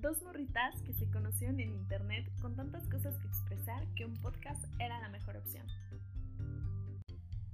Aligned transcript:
Dos 0.00 0.22
morritas 0.22 0.80
que 0.80 0.94
se 0.94 1.10
conocieron 1.10 1.60
en 1.60 1.74
internet 1.74 2.24
con 2.40 2.56
tantas 2.56 2.88
cosas 2.88 3.18
que 3.18 3.26
expresar 3.26 3.86
que 3.94 4.06
un 4.06 4.14
podcast 4.22 4.64
era 4.78 4.98
la 4.98 5.10
mejor 5.10 5.36
opción. 5.36 5.66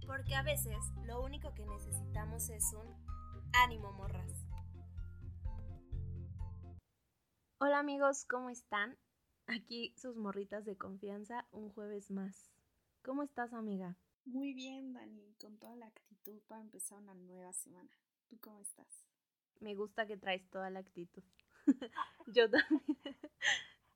Porque 0.06 0.36
a 0.36 0.44
veces 0.44 0.76
lo 1.08 1.24
único 1.24 1.52
que 1.54 1.66
necesitamos 1.66 2.48
es 2.50 2.72
un 2.72 2.86
ánimo 3.64 3.92
morras. 3.94 4.30
Hola 7.58 7.80
amigos, 7.80 8.24
¿cómo 8.26 8.48
están? 8.48 8.96
Aquí 9.48 9.92
sus 9.96 10.14
morritas 10.14 10.64
de 10.64 10.76
confianza 10.76 11.48
un 11.50 11.70
jueves 11.70 12.12
más. 12.12 12.52
¿Cómo 13.02 13.24
estás 13.24 13.54
amiga? 13.54 13.96
Muy 14.24 14.54
bien, 14.54 14.92
Dani, 14.92 15.34
con 15.40 15.58
toda 15.58 15.74
la 15.74 15.86
actitud 15.86 16.40
para 16.46 16.60
empezar 16.60 17.00
una 17.00 17.14
nueva 17.14 17.52
semana. 17.52 17.90
¿Tú 18.28 18.38
cómo 18.38 18.60
estás? 18.60 19.08
Me 19.58 19.74
gusta 19.74 20.06
que 20.06 20.16
traes 20.16 20.48
toda 20.48 20.70
la 20.70 20.78
actitud. 20.78 21.24
Yo 22.26 22.50
también. 22.50 22.96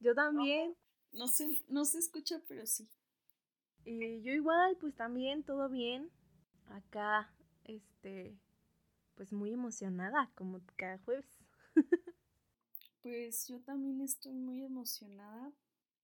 Yo 0.00 0.14
también. 0.14 0.76
No 1.12 1.26
se, 1.26 1.60
no 1.68 1.84
se 1.84 1.98
escucha, 1.98 2.40
pero 2.48 2.66
sí. 2.66 2.88
Y 3.84 4.22
yo 4.22 4.32
igual, 4.32 4.76
pues 4.80 4.94
también, 4.94 5.42
todo 5.42 5.68
bien. 5.68 6.10
Acá, 6.68 7.30
este, 7.64 8.38
pues 9.16 9.32
muy 9.32 9.52
emocionada, 9.52 10.30
como 10.36 10.60
cada 10.76 10.98
jueves. 10.98 11.26
Pues 13.02 13.46
yo 13.46 13.60
también 13.60 14.00
estoy 14.00 14.32
muy 14.32 14.62
emocionada 14.64 15.52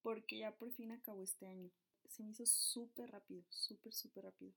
porque 0.03 0.39
ya 0.39 0.53
por 0.53 0.71
fin 0.73 0.93
acabó 0.93 1.23
este 1.23 1.47
año. 1.47 1.71
Se 2.09 2.23
me 2.23 2.31
hizo 2.31 2.45
súper 2.47 3.11
rápido, 3.13 3.45
súper, 3.49 3.95
súper 3.95 4.25
rápido. 4.25 4.53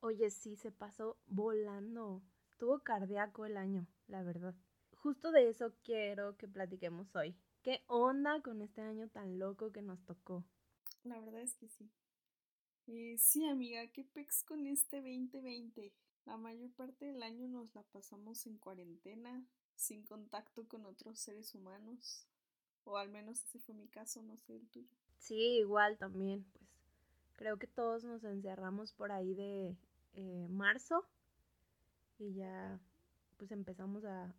Oye, 0.00 0.30
sí, 0.30 0.56
se 0.56 0.72
pasó 0.72 1.18
volando. 1.26 2.22
Estuvo 2.50 2.78
cardíaco 2.80 3.44
el 3.44 3.58
año, 3.58 3.86
la 4.08 4.22
verdad 4.22 4.54
justo 5.06 5.30
de 5.30 5.48
eso 5.48 5.72
quiero 5.84 6.36
que 6.36 6.48
platiquemos 6.48 7.14
hoy. 7.14 7.32
¿Qué 7.62 7.84
onda 7.86 8.42
con 8.42 8.60
este 8.60 8.80
año 8.80 9.08
tan 9.08 9.38
loco 9.38 9.70
que 9.70 9.80
nos 9.80 10.04
tocó? 10.04 10.42
La 11.04 11.20
verdad 11.20 11.42
es 11.42 11.54
que 11.54 11.68
sí. 11.68 11.88
Eh, 12.88 13.16
sí, 13.16 13.46
amiga, 13.46 13.86
¿qué 13.92 14.02
pex 14.02 14.42
con 14.42 14.66
este 14.66 14.96
2020? 14.96 15.92
La 16.24 16.36
mayor 16.36 16.72
parte 16.72 17.04
del 17.04 17.22
año 17.22 17.46
nos 17.46 17.72
la 17.76 17.84
pasamos 17.84 18.48
en 18.48 18.58
cuarentena, 18.58 19.46
sin 19.76 20.02
contacto 20.02 20.66
con 20.66 20.84
otros 20.86 21.20
seres 21.20 21.54
humanos. 21.54 22.26
O 22.82 22.96
al 22.96 23.08
menos 23.08 23.44
ese 23.44 23.60
fue 23.60 23.76
mi 23.76 23.86
caso, 23.86 24.24
no 24.24 24.36
sé 24.36 24.56
el 24.56 24.68
tuyo. 24.70 24.90
Sí, 25.18 25.58
igual 25.58 25.98
también, 25.98 26.44
pues 26.52 26.68
creo 27.36 27.60
que 27.60 27.68
todos 27.68 28.02
nos 28.02 28.24
encerramos 28.24 28.92
por 28.92 29.12
ahí 29.12 29.34
de 29.34 29.76
eh, 30.14 30.48
marzo 30.50 31.06
y 32.18 32.34
ya 32.34 32.80
pues 33.36 33.52
empezamos 33.52 34.04
a, 34.04 34.34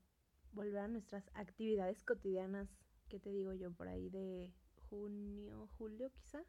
volver 0.51 0.79
a 0.79 0.87
nuestras 0.87 1.29
actividades 1.33 2.03
cotidianas, 2.03 2.67
¿qué 3.09 3.19
te 3.19 3.31
digo 3.31 3.53
yo? 3.53 3.71
Por 3.71 3.87
ahí 3.87 4.09
de 4.09 4.53
junio, 4.89 5.69
julio 5.77 6.11
quizá. 6.11 6.43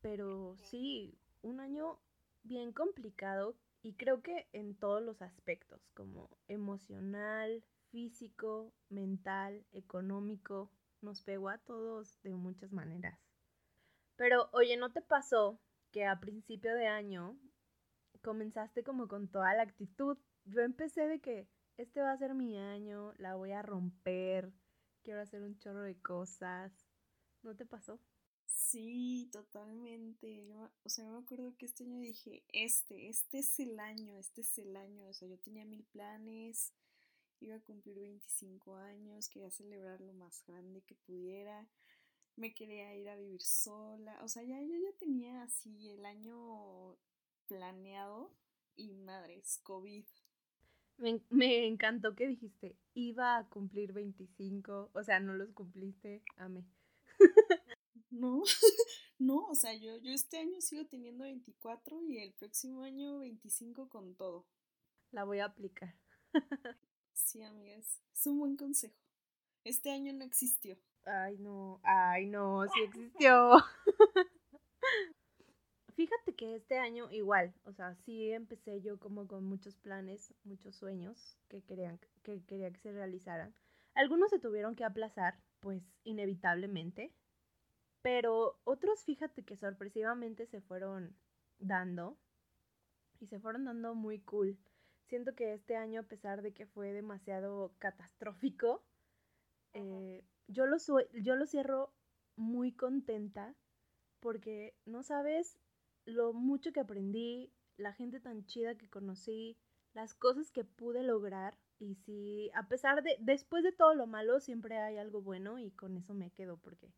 Pero 0.00 0.56
sí, 0.56 1.18
un 1.42 1.60
año 1.60 1.98
bien 2.42 2.72
complicado 2.72 3.56
y 3.82 3.94
creo 3.94 4.22
que 4.22 4.48
en 4.52 4.74
todos 4.74 5.02
los 5.02 5.22
aspectos, 5.22 5.80
como 5.94 6.30
emocional, 6.48 7.64
físico, 7.90 8.72
mental, 8.88 9.64
económico, 9.72 10.70
nos 11.02 11.22
pegó 11.22 11.48
a 11.48 11.58
todos 11.58 12.20
de 12.22 12.34
muchas 12.34 12.72
maneras. 12.72 13.18
Pero 14.16 14.48
oye, 14.52 14.76
¿no 14.76 14.92
te 14.92 15.02
pasó 15.02 15.60
que 15.92 16.06
a 16.06 16.20
principio 16.20 16.74
de 16.74 16.86
año 16.86 17.38
comenzaste 18.22 18.82
como 18.82 19.08
con 19.08 19.28
toda 19.28 19.54
la 19.54 19.62
actitud? 19.62 20.18
Yo 20.46 20.62
empecé 20.62 21.06
de 21.06 21.20
que 21.20 21.48
este 21.76 22.00
va 22.00 22.12
a 22.12 22.18
ser 22.18 22.34
mi 22.34 22.56
año, 22.58 23.12
la 23.18 23.34
voy 23.34 23.52
a 23.52 23.62
romper, 23.62 24.52
quiero 25.02 25.20
hacer 25.20 25.42
un 25.42 25.58
chorro 25.58 25.82
de 25.82 26.00
cosas. 26.00 26.72
¿No 27.42 27.54
te 27.54 27.66
pasó? 27.66 28.00
Sí, 28.46 29.28
totalmente. 29.32 30.46
Yo, 30.46 30.70
o 30.82 30.88
sea, 30.88 31.04
me 31.04 31.18
acuerdo 31.18 31.56
que 31.56 31.66
este 31.66 31.84
año 31.84 32.00
dije, 32.00 32.42
este, 32.48 33.08
este 33.08 33.38
es 33.40 33.60
el 33.60 33.78
año, 33.78 34.18
este 34.18 34.40
es 34.40 34.58
el 34.58 34.76
año. 34.76 35.06
O 35.08 35.12
sea, 35.12 35.28
yo 35.28 35.38
tenía 35.38 35.64
mil 35.64 35.84
planes, 35.84 36.72
iba 37.40 37.56
a 37.56 37.60
cumplir 37.60 37.98
25 38.00 38.76
años, 38.76 39.28
quería 39.28 39.50
celebrar 39.50 40.00
lo 40.00 40.12
más 40.14 40.42
grande 40.46 40.82
que 40.82 40.94
pudiera, 40.94 41.68
me 42.36 42.54
quería 42.54 42.94
ir 42.96 43.08
a 43.08 43.16
vivir 43.16 43.42
sola. 43.42 44.18
O 44.22 44.28
sea, 44.28 44.42
ya 44.42 44.60
yo 44.60 44.76
ya 44.76 44.92
tenía 44.98 45.42
así 45.42 45.90
el 45.90 46.04
año 46.06 46.96
planeado 47.46 48.32
y 48.74 48.92
madres, 48.94 49.58
COVID. 49.62 50.06
Me, 50.98 51.66
encantó 51.66 52.14
que 52.14 52.26
dijiste, 52.26 52.76
iba 52.94 53.36
a 53.36 53.48
cumplir 53.48 53.92
25, 53.92 54.90
o 54.92 55.02
sea, 55.02 55.20
no 55.20 55.34
los 55.34 55.50
cumpliste, 55.52 56.22
amé. 56.36 56.64
No, 58.10 58.42
no, 59.18 59.46
o 59.46 59.54
sea, 59.54 59.74
yo, 59.74 59.96
yo 59.98 60.12
este 60.12 60.38
año 60.38 60.60
sigo 60.60 60.86
teniendo 60.86 61.24
24 61.24 62.00
y 62.02 62.18
el 62.18 62.32
próximo 62.32 62.82
año 62.82 63.18
25 63.18 63.88
con 63.88 64.14
todo. 64.14 64.46
La 65.10 65.24
voy 65.24 65.40
a 65.40 65.46
aplicar. 65.46 65.94
Sí, 67.16 67.42
amigas, 67.42 68.02
es 68.12 68.26
un 68.26 68.38
buen 68.38 68.56
consejo. 68.56 68.94
Este 69.64 69.90
año 69.90 70.12
no 70.12 70.22
existió. 70.22 70.76
Ay, 71.06 71.38
no, 71.38 71.80
ay, 71.82 72.26
no, 72.26 72.66
sí 72.68 72.80
existió. 72.84 73.56
Fíjate 75.96 76.34
que 76.34 76.54
este 76.54 76.76
año 76.78 77.10
igual, 77.10 77.54
o 77.64 77.72
sea, 77.72 77.94
sí 77.94 78.30
empecé 78.30 78.82
yo 78.82 78.98
como 78.98 79.26
con 79.26 79.44
muchos 79.46 79.76
planes, 79.76 80.34
muchos 80.44 80.76
sueños 80.76 81.38
que, 81.48 81.62
querían, 81.62 81.98
que 82.22 82.44
quería 82.44 82.70
que 82.70 82.78
se 82.80 82.92
realizaran. 82.92 83.54
Algunos 83.94 84.28
se 84.28 84.38
tuvieron 84.38 84.76
que 84.76 84.84
aplazar, 84.84 85.40
pues 85.60 85.82
inevitablemente, 86.04 87.14
pero 88.02 88.60
otros 88.64 89.04
fíjate 89.04 89.42
que 89.42 89.56
sorpresivamente 89.56 90.44
se 90.44 90.60
fueron 90.60 91.16
dando 91.58 92.18
y 93.18 93.26
se 93.28 93.40
fueron 93.40 93.64
dando 93.64 93.94
muy 93.94 94.20
cool. 94.20 94.58
Siento 95.06 95.34
que 95.34 95.54
este 95.54 95.76
año, 95.76 96.00
a 96.00 96.08
pesar 96.08 96.42
de 96.42 96.52
que 96.52 96.66
fue 96.66 96.92
demasiado 96.92 97.72
catastrófico, 97.78 98.84
eh, 99.72 100.22
yo, 100.46 100.66
lo 100.66 100.76
yo 101.14 101.36
lo 101.36 101.46
cierro 101.46 101.90
muy 102.36 102.72
contenta 102.72 103.54
porque, 104.20 104.74
no 104.84 105.02
sabes, 105.02 105.58
lo 106.06 106.32
mucho 106.32 106.72
que 106.72 106.80
aprendí, 106.80 107.52
la 107.76 107.92
gente 107.92 108.20
tan 108.20 108.46
chida 108.46 108.78
que 108.78 108.88
conocí, 108.88 109.58
las 109.92 110.14
cosas 110.14 110.50
que 110.50 110.64
pude 110.64 111.02
lograr. 111.02 111.58
Y 111.78 111.96
si, 111.96 112.50
a 112.54 112.68
pesar 112.68 113.02
de, 113.02 113.16
después 113.20 113.62
de 113.62 113.72
todo 113.72 113.94
lo 113.94 114.06
malo, 114.06 114.40
siempre 114.40 114.78
hay 114.78 114.96
algo 114.96 115.20
bueno 115.20 115.58
y 115.58 115.72
con 115.72 115.96
eso 115.96 116.14
me 116.14 116.30
quedo 116.30 116.56
porque 116.56 116.94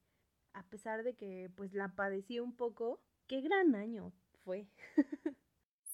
a 0.53 0.63
pesar 0.69 1.03
de 1.03 1.15
que 1.15 1.51
pues 1.57 1.73
la 1.75 1.95
padecí 1.95 2.39
un 2.39 2.55
poco, 2.55 3.01
qué 3.27 3.41
gran 3.41 3.75
año 3.75 4.13
fue. 4.45 4.69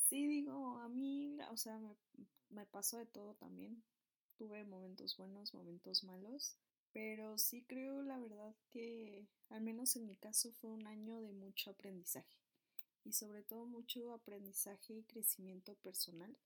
sí, 0.08 0.26
digo, 0.26 0.78
a 0.78 0.88
mí, 0.88 1.38
o 1.50 1.56
sea, 1.56 1.78
me, 1.78 1.96
me 2.50 2.66
pasó 2.66 2.98
de 2.98 3.06
todo 3.06 3.34
también. 3.34 3.82
Tuve 4.36 4.64
momentos 4.64 5.16
buenos, 5.16 5.54
momentos 5.54 6.02
malos, 6.02 6.56
pero 6.92 7.38
sí 7.38 7.64
creo 7.64 8.02
la 8.02 8.18
verdad 8.18 8.54
que, 8.70 9.28
al 9.48 9.60
menos 9.60 9.94
en 9.96 10.06
mi 10.06 10.16
caso, 10.16 10.52
fue 10.52 10.70
un 10.70 10.86
año 10.86 11.20
de 11.20 11.32
mucho 11.32 11.70
aprendizaje 11.70 12.43
y 13.04 13.12
sobre 13.12 13.42
todo 13.42 13.66
mucho 13.66 14.12
aprendizaje 14.12 14.94
y 14.94 15.04
crecimiento 15.04 15.74
personal 15.76 16.36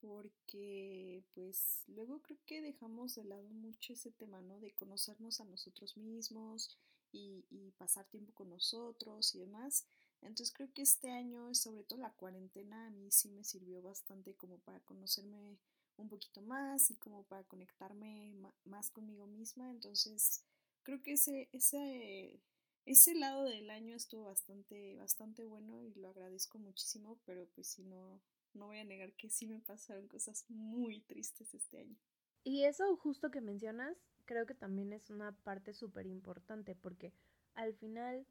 porque 0.00 1.22
pues 1.34 1.84
luego 1.88 2.20
creo 2.22 2.38
que 2.46 2.62
dejamos 2.62 3.14
de 3.14 3.24
lado 3.24 3.48
mucho 3.50 3.92
ese 3.92 4.10
tema, 4.10 4.40
¿no? 4.40 4.58
De 4.58 4.72
conocernos 4.72 5.40
a 5.40 5.44
nosotros 5.44 5.96
mismos 5.96 6.78
y, 7.12 7.44
y, 7.50 7.72
pasar 7.72 8.06
tiempo 8.06 8.32
con 8.32 8.48
nosotros 8.48 9.34
y 9.34 9.40
demás. 9.40 9.84
Entonces 10.22 10.52
creo 10.52 10.72
que 10.72 10.82
este 10.82 11.10
año, 11.10 11.54
sobre 11.54 11.84
todo 11.84 11.98
la 11.98 12.12
cuarentena, 12.12 12.86
a 12.86 12.90
mí 12.90 13.10
sí 13.10 13.30
me 13.30 13.44
sirvió 13.44 13.82
bastante 13.82 14.34
como 14.34 14.58
para 14.58 14.80
conocerme 14.80 15.58
un 15.96 16.08
poquito 16.08 16.40
más 16.40 16.90
y 16.90 16.96
como 16.96 17.24
para 17.24 17.44
conectarme 17.44 18.34
más 18.64 18.90
conmigo 18.90 19.26
misma. 19.26 19.70
Entonces 19.70 20.42
creo 20.82 21.02
que 21.02 21.12
ese, 21.12 21.48
ese 21.52 22.40
ese 22.86 23.14
lado 23.14 23.44
del 23.44 23.70
año 23.70 23.96
estuvo 23.96 24.24
bastante, 24.24 24.96
bastante 24.96 25.44
bueno 25.44 25.82
y 25.82 25.94
lo 25.94 26.08
agradezco 26.08 26.58
muchísimo, 26.58 27.18
pero 27.24 27.46
pues 27.54 27.68
sí, 27.68 27.84
no, 27.84 28.20
no 28.54 28.66
voy 28.66 28.78
a 28.78 28.84
negar 28.84 29.12
que 29.12 29.30
sí 29.30 29.46
me 29.46 29.60
pasaron 29.60 30.08
cosas 30.08 30.44
muy 30.48 31.00
tristes 31.00 31.54
este 31.54 31.78
año. 31.80 31.96
Y 32.42 32.64
eso 32.64 32.96
justo 32.96 33.30
que 33.30 33.40
mencionas, 33.40 33.96
creo 34.24 34.46
que 34.46 34.54
también 34.54 34.92
es 34.92 35.10
una 35.10 35.32
parte 35.32 35.74
súper 35.74 36.06
importante 36.06 36.74
porque 36.74 37.12
al 37.54 37.74
final, 37.74 38.26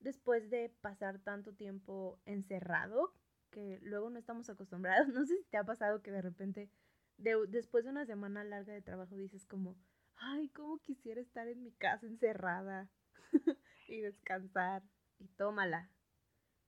después 0.00 0.50
de 0.50 0.68
pasar 0.80 1.20
tanto 1.20 1.54
tiempo 1.54 2.20
encerrado, 2.26 3.14
que 3.50 3.78
luego 3.82 4.10
no 4.10 4.18
estamos 4.18 4.48
acostumbrados, 4.50 5.08
no 5.14 5.24
sé 5.26 5.36
si 5.36 5.44
te 5.44 5.58
ha 5.58 5.64
pasado 5.64 6.02
que 6.02 6.10
de 6.10 6.22
repente, 6.22 6.70
después 7.16 7.84
de 7.84 7.90
una 7.90 8.06
semana 8.06 8.42
larga 8.42 8.72
de 8.72 8.82
trabajo, 8.82 9.14
dices 9.14 9.46
como, 9.46 9.76
ay, 10.16 10.48
¿cómo 10.48 10.78
quisiera 10.78 11.20
estar 11.20 11.46
en 11.48 11.62
mi 11.62 11.72
casa 11.72 12.06
encerrada? 12.06 12.90
y 13.92 14.00
descansar 14.00 14.82
y 15.18 15.28
tómala. 15.28 15.90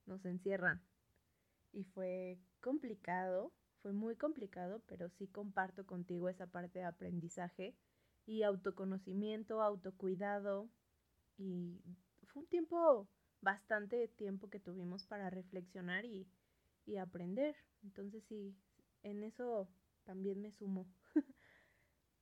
Nos 0.07 0.25
encierran. 0.25 0.83
Y 1.73 1.85
fue 1.85 2.39
complicado, 2.61 3.53
fue 3.83 3.93
muy 3.93 4.17
complicado, 4.17 4.83
pero 4.87 5.09
sí 5.11 5.27
comparto 5.27 5.87
contigo 5.87 6.29
esa 6.29 6.47
parte 6.47 6.81
de 6.81 6.85
aprendizaje 6.85 7.75
y 8.27 8.43
autoconocimiento, 8.43 9.63
autocuidado 9.63 10.69
y 11.37 11.81
fue 12.27 12.43
un 12.43 12.49
tiempo, 12.49 13.09
bastante 13.41 14.09
tiempo 14.09 14.49
que 14.49 14.61
tuvimos 14.61 15.07
para 15.07 15.31
reflexionar 15.31 16.05
y, 16.05 16.27
y 16.87 16.97
aprender. 16.97 17.57
Entonces 17.83 18.25
sí, 18.29 18.57
en 19.03 19.23
eso 19.25 19.69
también 20.05 20.41
me 20.41 20.53
sumo. 20.53 20.87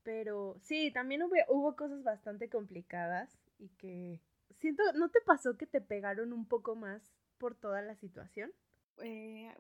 Pero 0.03 0.57
sí, 0.63 0.91
también 0.93 1.23
hubo, 1.23 1.35
hubo 1.49 1.77
cosas 1.77 2.03
bastante 2.03 2.49
complicadas 2.49 3.39
y 3.59 3.69
que 3.71 4.21
siento, 4.59 4.83
¿no 4.95 5.11
te 5.11 5.21
pasó 5.21 5.57
que 5.57 5.67
te 5.67 5.81
pegaron 5.81 6.33
un 6.33 6.47
poco 6.47 6.75
más 6.77 7.13
por 7.39 7.55
toda 7.55 7.83
la 7.83 7.97
situación? 7.97 8.53
Eh, 8.99 9.53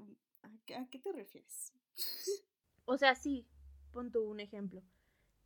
¿a, 0.43 0.87
qué, 0.91 0.99
te 0.99 1.13
refieres? 1.13 1.73
o 2.85 2.97
sea, 2.97 3.15
sí, 3.15 3.47
pon 3.93 4.11
tú 4.11 4.25
un 4.25 4.41
ejemplo. 4.41 4.83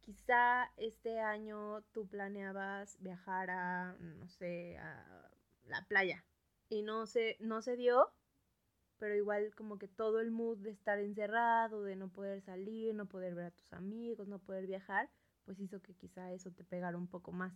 Quizá 0.01 0.71
este 0.77 1.19
año 1.19 1.83
tú 1.93 2.07
planeabas 2.07 2.97
viajar 3.01 3.51
a, 3.51 3.97
no 3.99 4.29
sé, 4.29 4.79
a 4.79 5.31
la 5.65 5.85
playa 5.87 6.25
y 6.69 6.83
no 6.83 7.07
se, 7.07 7.37
no 7.41 7.61
se 7.63 7.77
dio, 7.77 8.13
pero 8.99 9.15
igual 9.15 9.55
como 9.55 9.79
que 9.79 9.89
todo 9.89 10.21
el 10.21 10.31
mood 10.31 10.59
de 10.59 10.71
estar 10.71 10.99
encerrado, 10.99 11.83
de 11.83 11.97
no 11.97 12.09
poder 12.09 12.41
salir, 12.43 12.95
no 12.95 13.07
poder 13.07 13.35
ver 13.35 13.47
a 13.47 13.51
tus 13.51 13.73
amigos, 13.73 14.29
no 14.29 14.39
poder 14.39 14.67
viajar, 14.67 15.11
pues 15.45 15.59
hizo 15.61 15.81
que 15.83 15.95
quizá 15.95 16.33
eso 16.33 16.51
te 16.53 16.65
pegara 16.65 16.97
un 16.97 17.09
poco 17.09 17.33
más. 17.33 17.53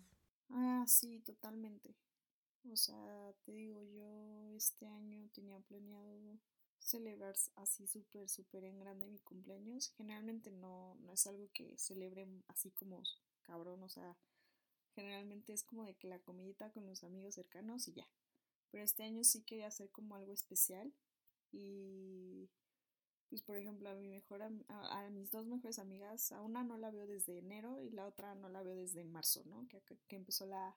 Ah, 0.50 0.84
sí, 0.86 1.20
totalmente. 1.20 1.94
O 2.72 2.76
sea, 2.76 3.34
te 3.44 3.52
digo, 3.52 3.82
yo 3.84 4.52
este 4.56 4.86
año 4.86 5.28
tenía 5.34 5.60
planeado 5.60 6.38
celebrar 6.78 7.34
así 7.56 7.86
súper, 7.86 8.28
súper 8.28 8.64
en 8.64 8.80
grande 8.80 9.06
mi 9.08 9.20
cumpleaños. 9.20 9.90
Generalmente 9.96 10.50
no, 10.52 10.96
no 11.00 11.12
es 11.14 11.26
algo 11.26 11.50
que 11.54 11.78
celebre 11.78 12.26
así 12.48 12.70
como 12.72 13.02
cabrón, 13.42 13.82
o 13.82 13.88
sea, 13.88 14.16
generalmente 14.94 15.52
es 15.52 15.64
como 15.64 15.84
de 15.84 15.94
que 15.96 16.08
la 16.08 16.20
comidita 16.20 16.70
con 16.72 16.86
los 16.86 17.04
amigos 17.04 17.36
cercanos 17.36 17.88
y 17.88 17.94
ya. 17.94 18.08
Pero 18.70 18.84
este 18.84 19.04
año 19.04 19.24
sí 19.24 19.42
quería 19.44 19.68
hacer 19.68 19.90
como 19.90 20.16
algo 20.16 20.32
especial 20.32 20.92
y 21.52 22.50
pues 23.30 23.42
por 23.42 23.56
ejemplo 23.56 23.88
a 23.88 23.94
mi 23.94 24.08
mejor 24.08 24.42
a, 24.42 25.10
mis 25.10 25.30
dos 25.30 25.46
mejores 25.46 25.78
amigas, 25.78 26.32
a 26.32 26.42
una 26.42 26.64
no 26.64 26.76
la 26.76 26.90
veo 26.90 27.06
desde 27.06 27.38
enero 27.38 27.80
y 27.80 27.90
la 27.90 28.06
otra 28.06 28.34
no 28.34 28.48
la 28.48 28.62
veo 28.62 28.74
desde 28.74 29.04
marzo, 29.04 29.42
¿no? 29.46 29.66
Que, 29.68 29.80
que 30.08 30.16
empezó 30.16 30.46
la 30.46 30.76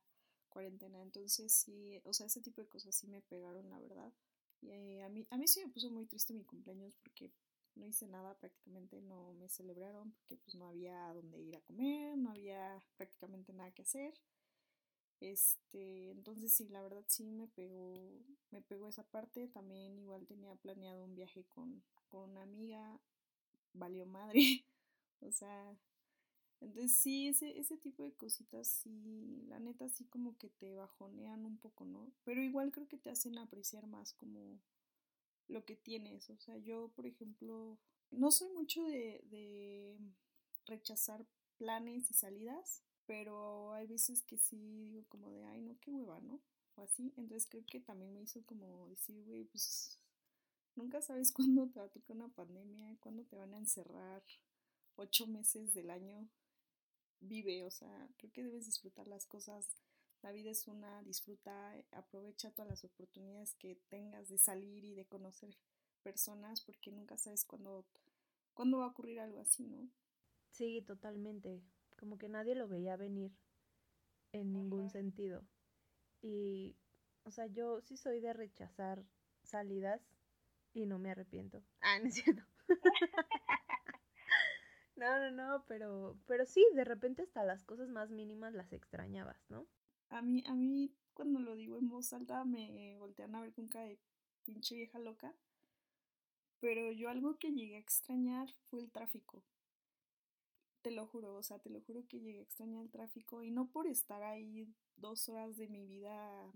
cuarentena. 0.50 1.02
Entonces 1.02 1.52
sí, 1.52 2.00
o 2.06 2.14
sea, 2.14 2.28
ese 2.28 2.42
tipo 2.42 2.62
de 2.62 2.68
cosas 2.68 2.96
sí 2.96 3.08
me 3.08 3.22
pegaron, 3.22 3.70
la 3.70 3.80
verdad. 3.80 4.14
Y 4.62 4.70
eh, 4.70 5.04
a 5.04 5.10
mí, 5.10 5.28
a 5.32 5.38
mí 5.38 5.48
sí 5.48 5.60
me 5.66 5.72
puso 5.72 5.90
muy 5.90 6.06
triste 6.06 6.34
mi 6.34 6.46
cumpleaños 6.46 6.96
porque 6.98 7.34
no 7.76 7.88
hice 7.88 8.08
nada, 8.08 8.36
prácticamente 8.36 9.02
no 9.02 9.34
me 9.34 9.50
celebraron 9.50 10.12
porque 10.12 10.38
pues 10.38 10.56
no 10.56 10.68
había 10.68 11.12
dónde 11.14 11.42
ir 11.42 11.56
a 11.56 11.62
comer, 11.62 12.16
no 12.18 12.30
había 12.30 12.82
prácticamente 12.96 13.52
nada 13.52 13.72
que 13.72 13.82
hacer. 13.82 14.14
Este, 15.20 16.12
entonces 16.12 16.54
sí, 16.54 16.68
la 16.70 16.82
verdad 16.82 17.04
sí 17.08 17.32
me 17.32 17.48
pegó, 17.48 18.22
me 18.52 18.62
pegó 18.62 18.88
esa 18.90 19.04
parte. 19.04 19.48
También 19.48 19.98
igual 20.00 20.26
tenía 20.28 20.56
planeado 20.56 21.04
un 21.06 21.16
viaje 21.16 21.46
con, 21.46 21.84
con 22.10 22.32
una 22.32 22.44
amiga, 22.44 23.00
valió 23.74 24.06
madre. 24.06 24.66
o 25.22 25.32
sea, 25.32 25.78
entonces 26.62 26.96
sí, 26.96 27.28
ese, 27.28 27.60
ese 27.60 27.78
tipo 27.78 28.04
de 28.04 28.14
cositas 28.14 28.68
sí, 28.68 29.44
la 29.48 29.60
neta 29.60 29.90
sí 29.90 30.06
como 30.06 30.38
que 30.38 30.50
te 30.50 30.74
bajonean 30.76 31.46
un 31.46 31.58
poco, 31.58 31.86
¿no? 31.86 32.12
Pero 32.24 32.42
igual 32.42 32.72
creo 32.72 32.88
que 32.88 32.98
te 32.98 33.10
hacen 33.10 33.38
apreciar 33.38 33.88
más 33.88 34.14
como 34.14 34.60
lo 35.48 35.66
que 35.66 35.76
tienes. 35.76 36.30
O 36.30 36.38
sea, 36.38 36.58
yo, 36.58 36.90
por 36.96 37.06
ejemplo, 37.06 37.80
no 38.12 38.32
soy 38.32 38.50
mucho 38.50 38.84
de, 38.84 39.22
de 39.30 39.98
rechazar 40.66 41.26
planes 41.58 42.10
y 42.12 42.14
salidas 42.14 42.84
pero 43.06 43.74
hay 43.74 43.88
veces 43.88 44.24
que 44.24 44.38
sí 44.38 44.58
digo 44.58 45.04
como 45.10 45.30
de, 45.32 45.44
ay, 45.46 45.62
no, 45.62 45.78
qué 45.80 45.92
hueva, 45.92 46.20
¿no? 46.22 46.40
O 46.76 46.82
así. 46.82 47.14
Entonces 47.18 47.48
creo 47.50 47.66
que 47.66 47.80
también 47.80 48.14
me 48.14 48.22
hizo 48.22 48.44
como 48.46 48.88
decir, 48.90 49.24
güey, 49.26 49.46
pues 49.46 50.00
nunca 50.76 51.02
sabes 51.02 51.32
cuándo 51.34 51.68
te 51.70 51.80
va 51.80 51.86
a 51.86 51.90
tocar 51.90 52.16
una 52.16 52.30
pandemia, 52.30 52.98
cuándo 53.00 53.24
te 53.26 53.36
van 53.36 53.54
a 53.54 53.58
encerrar 53.58 54.24
ocho 54.96 55.28
meses 55.28 55.74
del 55.74 55.90
año. 55.90 56.28
Vive, 57.20 57.64
o 57.64 57.72
sea, 57.72 58.10
creo 58.18 58.32
que 58.32 58.44
debes 58.44 58.66
disfrutar 58.66 59.08
las 59.08 59.26
cosas. 59.26 59.76
La 60.22 60.32
vida 60.32 60.52
es 60.52 60.68
una, 60.68 61.04
disfruta, 61.04 61.74
aprovecha 61.92 62.52
todas 62.52 62.70
las 62.70 62.84
oportunidades 62.86 63.56
que 63.56 63.78
tengas 63.90 64.30
de 64.30 64.38
salir 64.38 64.86
y 64.86 64.96
de 64.96 65.06
conocer 65.06 65.58
personas 66.02 66.62
porque 66.62 66.92
nunca 66.92 67.18
sabes 67.18 67.46
cuándo, 67.46 67.86
cuándo 68.54 68.80
va 68.80 68.86
a 68.86 68.90
ocurrir 68.90 69.20
algo 69.20 69.40
así, 69.40 69.66
¿no? 69.66 69.90
Sí, 70.52 70.82
totalmente 70.86 71.62
como 72.04 72.18
que 72.18 72.28
nadie 72.28 72.54
lo 72.54 72.68
veía 72.68 72.98
venir 72.98 73.32
en 74.34 74.52
ningún 74.52 74.90
sentido. 74.90 75.42
Y, 76.22 76.76
o 77.24 77.32
sea, 77.32 77.46
yo 77.46 77.80
sí 77.80 77.96
soy 77.96 78.20
de 78.20 78.34
rechazar 78.34 79.06
salidas 79.42 80.02
y 80.74 80.86
no 80.86 81.00
me 81.00 81.12
arrepiento. 81.12 81.64
Ah, 81.80 82.00
no 82.00 82.10
es 82.10 82.16
cierto. 82.16 82.44
no, 84.98 85.18
no, 85.18 85.32
no, 85.32 85.64
pero, 85.66 86.20
pero 86.28 86.46
sí, 86.46 86.68
de 86.74 86.84
repente 86.84 87.22
hasta 87.22 87.46
las 87.46 87.64
cosas 87.64 87.88
más 87.88 88.10
mínimas 88.10 88.54
las 88.54 88.74
extrañabas, 88.74 89.40
¿no? 89.48 89.66
A 90.10 90.22
mí, 90.22 90.44
a 90.46 90.54
mí 90.54 90.94
cuando 91.14 91.40
lo 91.40 91.56
digo 91.56 91.78
en 91.78 91.88
voz 91.88 92.12
alta 92.12 92.44
me 92.44 92.98
voltean 92.98 93.34
a 93.34 93.40
ver 93.40 93.54
con 93.54 93.70
cara 93.70 93.86
de 93.86 93.98
pinche 94.44 94.76
vieja 94.76 95.00
loca. 95.00 95.34
Pero 96.60 96.92
yo 96.92 97.10
algo 97.10 97.38
que 97.40 97.54
llegué 97.54 97.78
a 97.78 97.80
extrañar 97.80 98.50
fue 98.66 98.82
el 98.82 98.92
tráfico 98.92 99.42
te 100.84 100.92
lo 100.92 101.08
juro, 101.08 101.34
o 101.36 101.44
sea, 101.44 101.60
te 101.60 101.70
lo 101.70 101.82
juro 101.82 102.06
que 102.08 102.20
llegué 102.20 102.40
a 102.40 102.44
extrañar 102.44 102.84
el 102.84 102.92
tráfico 102.92 103.42
y 103.42 103.52
no 103.52 103.72
por 103.72 103.88
estar 103.88 104.22
ahí 104.22 104.68
dos 104.98 105.30
horas 105.30 105.58
de 105.58 105.68
mi 105.68 105.88
vida 105.88 106.54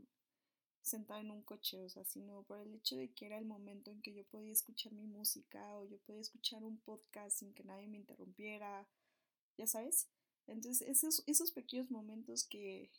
sentada 0.81 1.21
en 1.21 1.31
un 1.31 1.41
coche, 1.41 1.81
o 1.83 1.89
sea, 1.89 2.03
sino 2.03 2.43
por 2.43 2.59
el 2.59 2.75
hecho 2.75 2.95
de 2.97 3.11
que 3.13 3.25
era 3.25 3.37
el 3.37 3.45
momento 3.45 3.89
en 3.89 4.01
que 4.01 4.13
yo 4.13 4.25
podía 4.25 4.51
escuchar 4.51 4.93
mi 4.93 5.07
música 5.07 5.75
o 5.77 5.85
yo 5.85 5.97
podía 5.99 6.21
escuchar 6.21 6.63
un 6.63 6.77
podcast 6.79 7.39
sin 7.39 7.53
que 7.53 7.63
nadie 7.63 7.87
me 7.87 7.97
interrumpiera, 7.97 8.87
ya 9.57 9.65
sabes. 9.65 10.09
Entonces, 10.45 10.87
esos, 10.87 11.23
esos 11.25 11.51
pequeños 11.51 11.89
momentos 11.89 12.45
que 12.45 12.91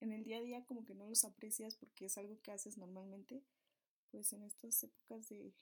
en 0.00 0.12
el 0.12 0.24
día 0.24 0.38
a 0.38 0.42
día 0.42 0.64
como 0.66 0.84
que 0.84 0.94
no 0.94 1.06
los 1.06 1.24
aprecias 1.24 1.74
porque 1.74 2.06
es 2.06 2.18
algo 2.18 2.40
que 2.42 2.52
haces 2.52 2.76
normalmente, 2.76 3.42
pues 4.10 4.32
en 4.32 4.42
estas 4.42 4.82
épocas 4.84 5.28
de, 5.28 5.54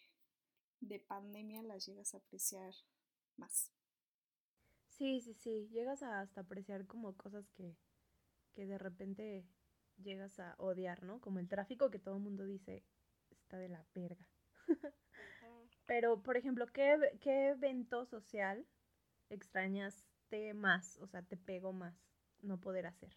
de 0.81 0.99
pandemia 0.99 1.63
las 1.63 1.87
llegas 1.87 2.15
a 2.15 2.19
apreciar 2.19 2.75
más. 3.37 3.71
Sí, 4.97 5.21
sí, 5.21 5.35
sí, 5.35 5.69
llegas 5.73 6.03
a 6.03 6.21
hasta 6.21 6.41
apreciar 6.43 6.87
como 6.87 7.17
cosas 7.17 7.51
que, 7.51 7.77
que 8.55 8.67
de 8.67 8.79
repente 8.79 9.45
llegas 10.03 10.39
a 10.41 10.55
odiar, 10.59 11.03
¿no? 11.03 11.21
Como 11.21 11.39
el 11.41 11.49
tráfico 11.49 11.91
que 11.91 11.99
todo 11.99 12.17
el 12.17 12.23
mundo 12.23 12.45
dice 12.45 12.85
está 13.31 13.59
de 13.59 13.69
la 13.69 13.85
verga. 13.95 14.29
Pero, 15.87 16.23
por 16.23 16.37
ejemplo, 16.37 16.67
¿qué, 16.73 16.97
¿qué 17.21 17.49
evento 17.49 18.07
social 18.07 18.67
extrañaste 19.31 20.55
más? 20.55 20.99
O 20.99 21.07
sea, 21.07 21.23
te 21.23 21.37
pegó 21.37 21.73
más 21.73 21.95
no 22.43 22.61
poder 22.61 22.87
hacer. 22.87 23.17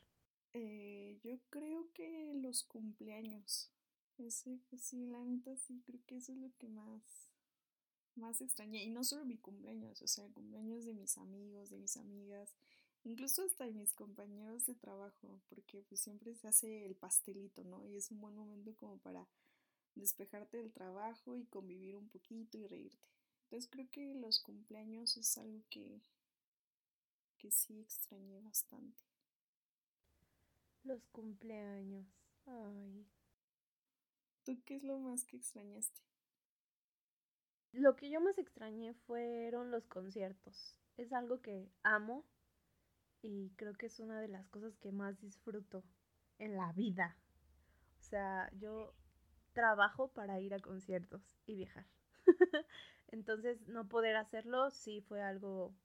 Eh, 0.54 1.20
yo 1.24 1.38
creo 1.50 1.92
que 1.94 2.34
los 2.36 2.64
cumpleaños. 2.64 3.72
Ese, 4.18 4.60
sí, 4.78 5.06
la 5.08 5.24
neta 5.24 5.56
sí, 5.56 5.82
creo 5.86 6.00
que 6.08 6.18
eso 6.18 6.32
es 6.34 6.40
lo 6.40 6.52
que 6.58 6.68
más 6.70 7.27
más 8.18 8.42
extrañé. 8.42 8.84
Y 8.84 8.90
no 8.90 9.04
solo 9.04 9.26
mi 9.26 9.38
cumpleaños, 9.38 10.02
o 10.02 10.08
sea, 10.08 10.28
cumpleaños 10.30 10.86
de 10.86 10.94
mis 10.94 11.18
amigos, 11.18 11.70
de 11.70 11.78
mis 11.78 11.98
amigas, 11.98 12.56
incluso 13.04 13.44
hasta 13.44 13.66
de 13.66 13.74
mis 13.74 13.94
compañeros 13.94 14.66
de 14.66 14.76
trabajo, 14.76 15.42
porque 15.50 15.84
pues 15.84 16.02
siempre 16.02 16.36
se 16.36 16.48
hace 16.48 16.86
el 16.86 16.96
pastelito, 16.96 17.64
¿no? 17.64 17.86
Y 17.86 17.98
es 17.98 18.12
un 18.12 18.22
buen 18.22 18.36
momento 18.36 18.76
como 18.76 18.98
para 19.00 19.28
despejarte 19.96 20.58
del 20.58 20.72
trabajo 20.72 21.38
y 21.38 21.46
convivir 21.46 21.96
un 21.96 22.10
poquito 22.10 22.58
y 22.58 22.68
reírte. 22.68 23.08
Entonces 23.44 23.70
creo 23.72 23.90
que 23.90 24.14
los 24.16 24.40
cumpleaños 24.40 25.18
es 25.18 25.38
algo 25.38 25.64
que, 25.70 26.02
que 27.38 27.52
sí 27.52 27.80
extrañé 27.80 28.42
bastante. 28.42 29.04
Los 30.84 31.02
cumpleaños. 31.12 32.06
Ay. 32.46 33.06
¿Tú 34.44 34.62
qué 34.66 34.76
es 34.76 34.84
lo 34.84 35.00
más 35.00 35.26
que 35.26 35.38
extrañaste? 35.38 36.02
Lo 37.78 37.96
que 37.96 38.10
yo 38.10 38.20
más 38.20 38.38
extrañé 38.40 38.94
fueron 39.06 39.70
los 39.72 39.86
conciertos. 39.86 40.76
Es 40.98 41.14
algo 41.14 41.42
que 41.42 41.70
amo 41.84 42.26
y 43.22 43.52
creo 43.56 43.74
que 43.76 43.88
es 43.88 44.00
una 44.00 44.20
de 44.22 44.28
las 44.28 44.48
cosas 44.50 44.78
que 44.78 44.92
más 44.92 45.20
disfruto 45.22 45.84
en 46.40 46.58
la 46.58 46.74
vida. 46.74 47.18
O 48.00 48.04
sea, 48.04 48.50
yo 48.60 48.94
trabajo 49.54 50.10
para 50.10 50.40
ir 50.40 50.54
a 50.56 50.60
conciertos 50.60 51.22
y 51.46 51.56
viajar. 51.56 51.86
Entonces, 53.10 53.68
no 53.68 53.88
poder 53.88 54.16
hacerlo 54.18 54.72
sí 54.72 55.02
fue 55.02 55.22
algo, 55.22 55.76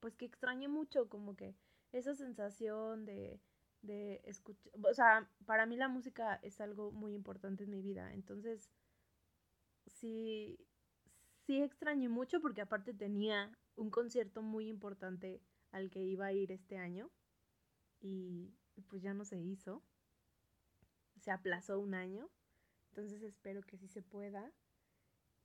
pues 0.00 0.14
que 0.16 0.24
extrañé 0.24 0.68
mucho, 0.68 1.08
como 1.08 1.36
que 1.36 1.54
esa 1.92 2.14
sensación 2.14 3.04
de, 3.04 3.40
de 3.82 4.20
escuchar, 4.24 4.72
o 4.82 4.94
sea, 4.94 5.28
para 5.46 5.66
mí 5.66 5.76
la 5.76 5.88
música 5.88 6.38
es 6.42 6.60
algo 6.60 6.92
muy 6.92 7.14
importante 7.14 7.64
en 7.64 7.70
mi 7.70 7.82
vida. 7.82 8.12
Entonces, 8.12 8.70
sí, 9.86 10.58
sí 11.48 11.62
extrañé 11.62 12.10
mucho 12.10 12.42
porque 12.42 12.60
aparte 12.60 12.92
tenía 12.92 13.50
un 13.74 13.88
concierto 13.88 14.42
muy 14.42 14.68
importante 14.68 15.40
al 15.72 15.90
que 15.90 16.00
iba 16.00 16.26
a 16.26 16.32
ir 16.32 16.52
este 16.52 16.76
año 16.76 17.10
y 18.00 18.52
pues 18.88 19.00
ya 19.00 19.14
no 19.14 19.24
se 19.24 19.40
hizo. 19.40 19.82
Se 21.16 21.30
aplazó 21.30 21.80
un 21.80 21.94
año, 21.94 22.28
entonces 22.90 23.22
espero 23.22 23.62
que 23.62 23.78
sí 23.78 23.88
se 23.88 24.02
pueda. 24.02 24.52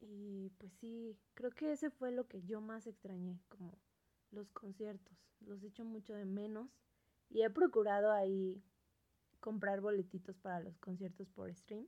Y 0.01 0.49
pues 0.57 0.73
sí, 0.73 1.17
creo 1.35 1.51
que 1.51 1.71
ese 1.71 1.89
fue 1.89 2.11
lo 2.11 2.27
que 2.27 2.43
yo 2.43 2.59
más 2.59 2.85
extrañé, 2.85 3.39
como 3.47 3.79
los 4.29 4.51
conciertos. 4.51 5.17
Los 5.39 5.63
echo 5.63 5.85
mucho 5.85 6.13
de 6.15 6.25
menos 6.25 6.69
y 7.29 7.43
he 7.43 7.49
procurado 7.49 8.11
ahí 8.11 8.61
comprar 9.39 9.79
boletitos 9.79 10.37
para 10.37 10.59
los 10.59 10.77
conciertos 10.79 11.29
por 11.29 11.53
stream. 11.55 11.87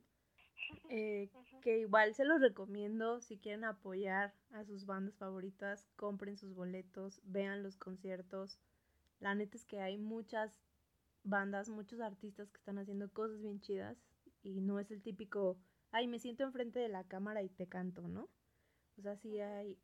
Eh, 0.88 1.28
que 1.62 1.78
igual 1.80 2.14
se 2.14 2.24
los 2.24 2.40
recomiendo 2.40 3.20
si 3.20 3.38
quieren 3.38 3.64
apoyar 3.64 4.32
a 4.52 4.64
sus 4.64 4.86
bandas 4.86 5.16
favoritas, 5.16 5.88
compren 5.96 6.36
sus 6.36 6.54
boletos, 6.54 7.20
vean 7.24 7.62
los 7.62 7.76
conciertos. 7.76 8.60
La 9.20 9.34
neta 9.34 9.56
es 9.56 9.64
que 9.64 9.80
hay 9.80 9.98
muchas 9.98 10.60
bandas, 11.24 11.68
muchos 11.68 12.00
artistas 12.00 12.50
que 12.50 12.58
están 12.58 12.78
haciendo 12.78 13.10
cosas 13.10 13.40
bien 13.40 13.60
chidas 13.60 13.98
y 14.42 14.60
no 14.60 14.78
es 14.78 14.90
el 14.90 15.02
típico, 15.02 15.58
ay, 15.90 16.06
me 16.06 16.18
siento 16.20 16.44
enfrente 16.44 16.78
de 16.78 16.88
la 16.88 17.04
cámara 17.04 17.42
y 17.42 17.48
te 17.48 17.66
canto, 17.66 18.06
¿no? 18.06 18.28
O 18.98 19.02
sea, 19.02 19.16
sí 19.16 19.40
hay, 19.40 19.76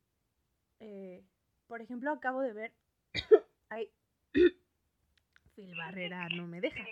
eh, 0.81 1.25
por 1.67 1.83
ejemplo, 1.83 2.12
acabo 2.12 2.41
de 2.43 2.52
ver, 2.52 2.73
hay, 3.69 3.91
Phil 5.55 5.75
Barrera 5.76 6.29
no 6.29 6.47
me 6.47 6.61
deja. 6.61 6.85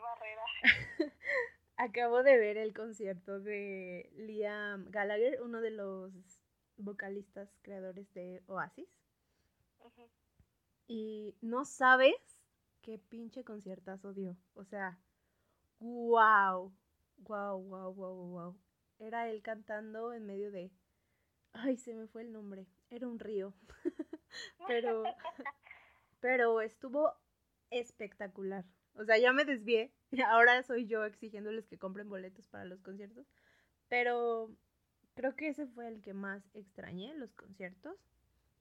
Acabo 1.80 2.22
de 2.22 2.36
ver 2.36 2.58
el 2.58 2.74
concierto 2.74 3.40
de 3.40 4.12
Liam 4.14 4.90
Gallagher, 4.90 5.40
uno 5.40 5.62
de 5.62 5.70
los 5.70 6.12
vocalistas 6.76 7.48
creadores 7.62 8.12
de 8.12 8.42
Oasis. 8.48 8.86
Y 10.86 11.34
no 11.40 11.64
sabes 11.64 12.16
qué 12.82 12.98
pinche 12.98 13.44
conciertazo 13.44 14.12
dio. 14.12 14.36
O 14.52 14.64
sea, 14.64 14.98
wow, 15.78 16.70
wow, 17.16 17.58
wow, 17.58 17.94
wow, 17.94 18.28
wow. 18.28 18.56
Era 18.98 19.30
él 19.30 19.40
cantando 19.40 20.12
en 20.12 20.26
medio 20.26 20.50
de... 20.50 20.70
Ay, 21.54 21.78
se 21.78 21.94
me 21.94 22.06
fue 22.08 22.20
el 22.20 22.30
nombre. 22.30 22.66
Era 22.90 23.08
un 23.08 23.18
río. 23.18 23.54
pero, 24.66 25.02
pero 26.20 26.60
estuvo 26.60 27.14
espectacular. 27.70 28.66
O 29.00 29.04
sea, 29.06 29.16
ya 29.16 29.32
me 29.32 29.46
desvié. 29.46 29.90
Ahora 30.28 30.62
soy 30.62 30.86
yo 30.86 31.04
exigiéndoles 31.06 31.66
que 31.66 31.78
compren 31.78 32.10
boletos 32.10 32.46
para 32.48 32.66
los 32.66 32.82
conciertos. 32.82 33.26
Pero 33.88 34.50
creo 35.14 35.34
que 35.34 35.48
ese 35.48 35.66
fue 35.66 35.88
el 35.88 36.02
que 36.02 36.12
más 36.12 36.42
extrañé, 36.52 37.14
los 37.14 37.32
conciertos. 37.32 37.96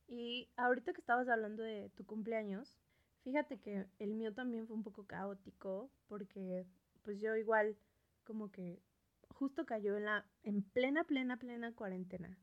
Y 0.07 0.49
ahorita 0.55 0.93
que 0.93 1.01
estabas 1.01 1.27
hablando 1.27 1.61
de 1.61 1.89
tu 1.89 2.05
cumpleaños, 2.05 2.77
fíjate 3.23 3.59
que 3.59 3.85
el 3.99 4.15
mío 4.15 4.33
también 4.33 4.65
fue 4.65 4.77
un 4.77 4.83
poco 4.83 5.05
caótico 5.05 5.91
porque 6.07 6.65
pues 7.03 7.19
yo 7.19 7.35
igual 7.35 7.77
como 8.23 8.49
que 8.49 8.79
justo 9.27 9.65
cayó 9.65 9.97
en 9.97 10.05
la 10.05 10.25
en 10.43 10.63
plena 10.63 11.03
plena 11.03 11.35
plena 11.35 11.73
cuarentena. 11.73 12.37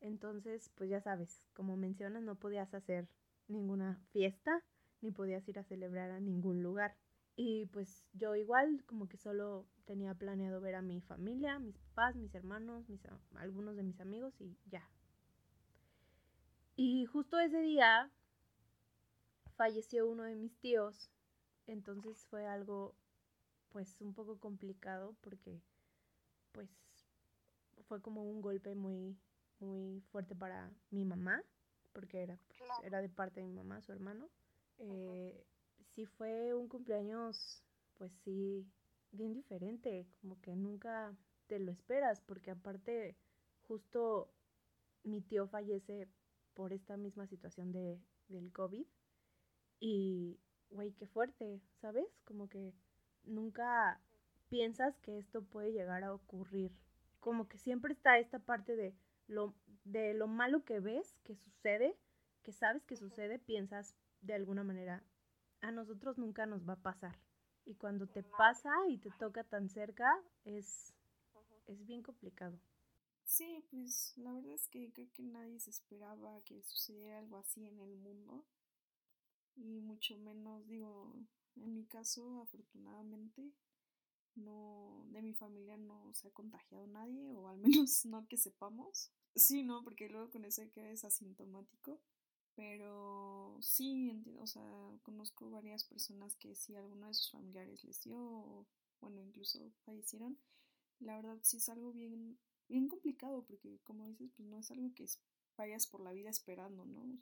Entonces, 0.00 0.70
pues 0.74 0.90
ya 0.90 1.00
sabes, 1.00 1.44
como 1.54 1.76
mencionas, 1.76 2.22
no 2.24 2.34
podías 2.34 2.74
hacer 2.74 3.08
ninguna 3.46 4.00
fiesta 4.10 4.62
ni 5.00 5.12
podías 5.12 5.48
ir 5.48 5.58
a 5.60 5.64
celebrar 5.64 6.10
a 6.10 6.20
ningún 6.20 6.62
lugar. 6.62 6.96
Y 7.36 7.66
pues 7.66 8.02
yo 8.14 8.34
igual 8.34 8.82
como 8.86 9.08
que 9.08 9.18
solo 9.18 9.66
tenía 9.84 10.14
planeado 10.14 10.60
ver 10.60 10.74
a 10.74 10.82
mi 10.82 11.02
familia, 11.02 11.58
mis 11.58 11.76
papás, 11.76 12.16
mis 12.16 12.34
hermanos, 12.34 12.88
mis, 12.88 13.02
algunos 13.34 13.76
de 13.76 13.82
mis 13.82 14.00
amigos 14.00 14.40
y 14.40 14.56
ya. 14.70 14.88
Y 16.76 17.04
justo 17.04 17.38
ese 17.38 17.60
día 17.60 18.10
falleció 19.56 20.08
uno 20.08 20.24
de 20.24 20.34
mis 20.34 20.58
tíos, 20.58 21.10
entonces 21.66 22.26
fue 22.26 22.46
algo 22.46 22.94
pues 23.68 24.00
un 24.00 24.14
poco 24.14 24.38
complicado 24.38 25.14
porque 25.20 25.60
pues 26.52 26.70
fue 27.88 28.00
como 28.00 28.22
un 28.22 28.40
golpe 28.40 28.74
muy 28.74 29.18
muy 29.58 30.00
fuerte 30.10 30.34
para 30.34 30.70
mi 30.90 31.04
mamá 31.04 31.42
porque 31.92 32.22
era 32.22 32.38
pues, 32.48 32.60
era 32.82 33.00
de 33.00 33.08
parte 33.08 33.40
de 33.40 33.46
mi 33.46 33.54
mamá, 33.54 33.80
su 33.80 33.92
hermano. 33.92 34.28
Eh, 34.78 35.46
sí 35.96 36.04
fue 36.04 36.52
un 36.52 36.68
cumpleaños, 36.68 37.62
pues 37.96 38.12
sí, 38.22 38.70
bien 39.12 39.32
diferente, 39.32 40.06
como 40.20 40.38
que 40.42 40.54
nunca 40.54 41.16
te 41.46 41.58
lo 41.58 41.72
esperas, 41.72 42.20
porque 42.20 42.50
aparte 42.50 43.16
justo 43.66 44.30
mi 45.04 45.22
tío 45.22 45.48
fallece 45.48 46.06
por 46.52 46.74
esta 46.74 46.98
misma 46.98 47.26
situación 47.26 47.72
de, 47.72 47.98
del 48.28 48.52
COVID 48.52 48.86
y, 49.80 50.38
güey, 50.70 50.92
qué 50.92 51.06
fuerte, 51.06 51.62
¿sabes? 51.80 52.06
Como 52.24 52.48
que 52.48 52.74
nunca 53.24 53.98
piensas 54.50 54.98
que 54.98 55.18
esto 55.18 55.44
puede 55.44 55.72
llegar 55.72 56.04
a 56.04 56.12
ocurrir. 56.12 56.72
Como 57.20 57.48
que 57.48 57.58
siempre 57.58 57.94
está 57.94 58.18
esta 58.18 58.38
parte 58.38 58.76
de 58.76 58.94
lo, 59.28 59.54
de 59.84 60.12
lo 60.12 60.26
malo 60.26 60.62
que 60.64 60.78
ves, 60.78 61.16
que 61.24 61.34
sucede, 61.36 61.96
que 62.42 62.52
sabes 62.52 62.84
que 62.84 62.96
sucede, 62.96 63.38
piensas 63.38 63.94
de 64.20 64.34
alguna 64.34 64.62
manera, 64.62 65.02
a 65.60 65.70
nosotros 65.70 66.18
nunca 66.18 66.46
nos 66.46 66.68
va 66.68 66.74
a 66.74 66.82
pasar. 66.82 67.18
Y 67.64 67.74
cuando 67.74 68.06
te 68.06 68.22
pasa 68.22 68.70
y 68.88 68.98
te 68.98 69.10
toca 69.18 69.42
tan 69.44 69.68
cerca, 69.68 70.22
es, 70.44 70.94
es 71.66 71.84
bien 71.84 72.02
complicado. 72.02 72.58
Sí, 73.24 73.64
pues 73.70 74.14
la 74.16 74.32
verdad 74.32 74.54
es 74.54 74.68
que 74.68 74.92
creo 74.92 75.08
que 75.12 75.24
nadie 75.24 75.58
se 75.58 75.70
esperaba 75.70 76.40
que 76.42 76.62
sucediera 76.62 77.18
algo 77.18 77.38
así 77.38 77.66
en 77.66 77.80
el 77.80 77.96
mundo. 77.96 78.44
Y 79.56 79.80
mucho 79.80 80.16
menos, 80.18 80.66
digo, 80.68 81.12
en 81.56 81.74
mi 81.74 81.84
caso, 81.86 82.42
afortunadamente, 82.42 83.50
no, 84.36 85.04
de 85.08 85.22
mi 85.22 85.34
familia 85.34 85.76
no 85.76 86.12
se 86.14 86.28
ha 86.28 86.30
contagiado 86.30 86.86
nadie, 86.86 87.34
o 87.34 87.48
al 87.48 87.58
menos 87.88 88.04
no 88.06 88.26
que 88.28 88.36
sepamos. 88.36 89.10
Sí, 89.34 89.64
no, 89.64 89.82
porque 89.82 90.08
luego 90.08 90.30
con 90.30 90.44
eso 90.44 90.62
que 90.70 90.92
es 90.92 91.04
asintomático. 91.04 92.00
Pero 92.56 93.58
sí, 93.60 94.10
entiendo, 94.10 94.42
o 94.42 94.46
sea, 94.46 94.64
conozco 95.02 95.50
varias 95.50 95.84
personas 95.84 96.36
que 96.36 96.54
si 96.54 96.74
alguno 96.74 97.06
de 97.08 97.14
sus 97.14 97.30
familiares 97.30 97.84
les 97.84 98.02
dio, 98.02 98.18
o, 98.18 98.66
bueno, 99.00 99.20
incluso 99.22 99.72
fallecieron. 99.84 100.38
La 101.00 101.16
verdad 101.16 101.38
sí 101.42 101.58
es 101.58 101.68
algo 101.68 101.92
bien, 101.92 102.38
bien 102.68 102.88
complicado, 102.88 103.44
porque 103.44 103.78
como 103.84 104.06
dices, 104.06 104.30
pues 104.36 104.48
no 104.48 104.58
es 104.58 104.70
algo 104.70 104.92
que 104.94 105.06
vayas 105.56 105.86
por 105.86 106.00
la 106.02 106.12
vida 106.12 106.30
esperando, 106.30 106.86
¿no? 106.86 107.18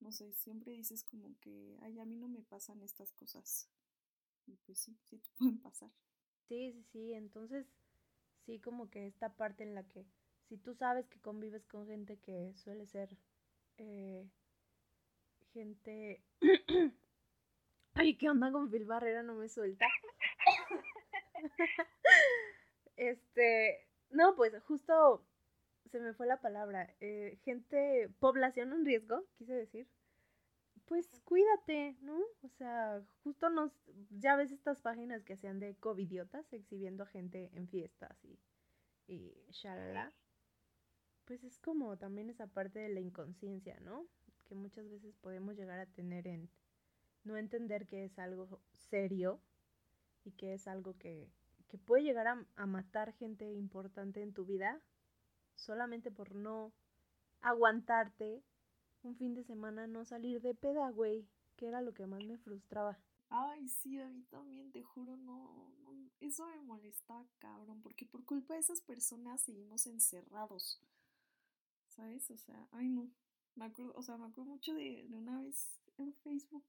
No 0.00 0.12
sé, 0.12 0.32
siempre 0.34 0.72
dices 0.72 1.04
como 1.04 1.34
que, 1.40 1.78
ay, 1.82 1.98
a 2.00 2.04
mí 2.04 2.16
no 2.16 2.28
me 2.28 2.42
pasan 2.42 2.82
estas 2.82 3.12
cosas. 3.12 3.68
Y 4.46 4.56
pues 4.66 4.78
sí, 4.78 4.96
sí 5.04 5.18
te 5.18 5.30
pueden 5.38 5.58
pasar. 5.60 5.90
Sí, 6.48 6.72
sí, 6.72 6.84
sí, 6.92 7.12
entonces 7.14 7.66
sí 8.46 8.60
como 8.60 8.90
que 8.90 9.06
esta 9.06 9.30
parte 9.36 9.64
en 9.64 9.74
la 9.74 9.84
que 9.88 10.06
si 10.48 10.56
tú 10.58 10.74
sabes 10.74 11.06
que 11.08 11.20
convives 11.20 11.64
con 11.66 11.86
gente 11.86 12.18
que 12.18 12.54
suele 12.54 12.86
ser 12.86 13.16
eh, 13.78 14.28
gente. 15.54 16.22
Ay, 17.94 18.16
¿qué 18.16 18.28
onda 18.28 18.52
con 18.52 18.70
Phil 18.70 18.84
Barrera? 18.84 19.22
No 19.22 19.34
me 19.34 19.48
suelta. 19.48 19.86
este. 22.96 23.88
No, 24.10 24.36
pues 24.36 24.60
justo 24.64 25.24
se 25.90 26.00
me 26.00 26.12
fue 26.12 26.26
la 26.26 26.40
palabra. 26.40 26.94
Eh, 27.00 27.38
gente, 27.44 28.10
población 28.18 28.72
en 28.72 28.84
riesgo, 28.84 29.24
quise 29.38 29.54
decir. 29.54 29.88
Pues 30.86 31.08
cuídate, 31.24 31.96
¿no? 32.02 32.20
O 32.42 32.48
sea, 32.58 33.02
justo 33.22 33.48
nos. 33.48 33.72
Ya 34.10 34.36
ves 34.36 34.52
estas 34.52 34.80
páginas 34.80 35.24
que 35.24 35.34
hacían 35.34 35.60
de 35.60 35.76
covidiotas 35.76 36.52
exhibiendo 36.52 37.04
a 37.04 37.06
gente 37.06 37.50
en 37.54 37.68
fiestas 37.68 38.22
y. 38.24 38.38
y 39.06 39.46
shalala. 39.50 40.12
Pues 41.24 41.42
es 41.42 41.58
como 41.58 41.96
también 41.96 42.28
esa 42.28 42.48
parte 42.48 42.80
de 42.80 42.90
la 42.90 43.00
inconsciencia, 43.00 43.80
¿no? 43.80 44.06
Que 44.44 44.54
muchas 44.54 44.88
veces 44.88 45.14
podemos 45.16 45.56
llegar 45.56 45.78
a 45.80 45.86
tener 45.86 46.26
en 46.26 46.48
no 47.24 47.36
entender 47.36 47.86
que 47.86 48.04
es 48.04 48.18
algo 48.18 48.60
serio 48.90 49.40
y 50.24 50.32
que 50.32 50.54
es 50.54 50.68
algo 50.68 50.96
que, 50.98 51.30
que 51.68 51.78
puede 51.78 52.02
llegar 52.02 52.26
a, 52.28 52.66
matar 52.66 53.12
gente 53.12 53.52
importante 53.52 54.22
en 54.22 54.32
tu 54.32 54.44
vida 54.44 54.80
solamente 55.56 56.10
por 56.10 56.34
no 56.34 56.72
aguantarte 57.40 58.42
un 59.02 59.16
fin 59.16 59.34
de 59.34 59.44
semana, 59.44 59.86
no 59.86 60.04
salir 60.04 60.40
de 60.40 60.54
peda, 60.54 60.90
güey, 60.90 61.28
que 61.56 61.68
era 61.68 61.82
lo 61.82 61.92
que 61.92 62.06
más 62.06 62.24
me 62.24 62.38
frustraba. 62.38 62.98
Ay, 63.28 63.68
sí, 63.68 64.00
a 64.00 64.08
mí 64.08 64.22
también, 64.30 64.72
te 64.72 64.82
juro, 64.82 65.16
no, 65.16 65.72
no, 65.82 66.10
eso 66.20 66.46
me 66.46 66.60
molesta, 66.62 67.26
cabrón, 67.38 67.82
porque 67.82 68.06
por 68.06 68.24
culpa 68.24 68.54
de 68.54 68.60
esas 68.60 68.80
personas 68.80 69.42
seguimos 69.42 69.86
encerrados, 69.86 70.80
¿sabes? 71.88 72.30
O 72.30 72.38
sea, 72.38 72.66
ay, 72.72 72.88
no, 72.88 73.10
me 73.56 73.66
acuerdo, 73.66 73.92
o 73.96 74.02
sea, 74.02 74.16
me 74.16 74.26
acuerdo 74.26 74.52
mucho 74.52 74.74
de, 74.74 75.06
una 75.10 75.40
vez 75.40 75.80
en 75.98 76.12
Facebook 76.14 76.66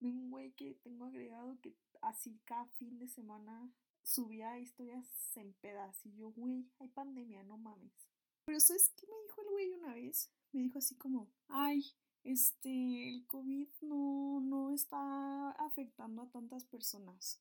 de 0.00 0.08
un 0.08 0.30
güey 0.30 0.52
que 0.52 0.74
tengo 0.82 1.06
agregado 1.06 1.58
que 1.60 1.74
así 2.02 2.38
cada 2.44 2.66
fin 2.78 2.98
de 2.98 3.08
semana 3.08 3.72
subía 4.02 4.58
historias 4.58 5.06
en 5.36 5.52
pedas 5.54 6.04
y 6.06 6.14
yo, 6.14 6.30
güey, 6.32 6.66
hay 6.78 6.88
pandemia, 6.88 7.42
no 7.44 7.56
mames. 7.58 8.08
Pero 8.44 8.60
¿sabes 8.60 8.92
qué 8.96 9.06
me 9.06 9.22
dijo 9.24 9.42
el 9.42 9.48
güey 9.50 9.70
una 9.72 9.94
vez? 9.94 10.30
Me 10.52 10.62
dijo 10.62 10.78
así 10.78 10.94
como, 10.96 11.28
ay, 11.48 11.84
este, 12.24 13.08
el 13.08 13.26
COVID 13.26 13.68
no, 13.82 14.40
no 14.40 14.70
está 14.72 15.50
afectando 15.52 16.22
a 16.22 16.30
tantas 16.30 16.64
personas. 16.64 17.40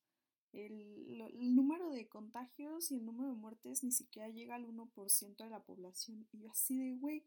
El, 0.54 1.22
el, 1.22 1.56
número 1.56 1.92
de 1.92 2.08
contagios 2.08 2.92
y 2.92 2.96
el 2.96 3.06
número 3.06 3.30
de 3.30 3.36
muertes 3.36 3.84
ni 3.84 3.92
siquiera 3.92 4.30
llega 4.30 4.56
al 4.56 4.66
1% 4.66 5.38
de 5.38 5.50
la 5.50 5.64
población. 5.64 6.28
Y 6.32 6.40
yo 6.40 6.52
así 6.52 6.78
de, 6.78 6.96
güey, 6.96 7.24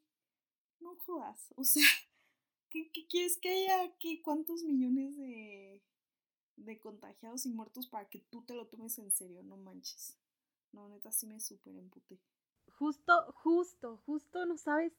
no 0.81 0.97
jodas. 0.97 1.53
O 1.57 1.65
sea, 1.65 1.85
¿qué, 2.71 2.91
qué 2.93 3.07
quieres 3.07 3.39
que 3.39 3.51
haya 3.51 3.83
aquí? 3.83 4.21
¿Cuántos 4.23 4.63
millones 4.63 5.17
de, 5.17 5.83
de 6.57 6.79
contagiados 6.81 7.47
y 7.47 7.51
muertos 7.51 7.87
para 7.87 8.09
que 8.09 8.21
tú 8.21 8.43
te 8.43 8.55
lo 8.55 8.67
tomes 8.67 8.99
en 8.99 9.11
serio? 9.11 9.43
No 9.43 9.57
manches. 9.57 10.17
No, 10.73 10.89
neta, 10.89 11.11
sí 11.11 11.27
me 11.27 11.41
súper 11.41 11.77
emputé. 11.77 12.21
Justo, 12.79 13.33
justo, 13.33 13.99
justo 14.07 14.47
no 14.47 14.57
sabes 14.57 14.93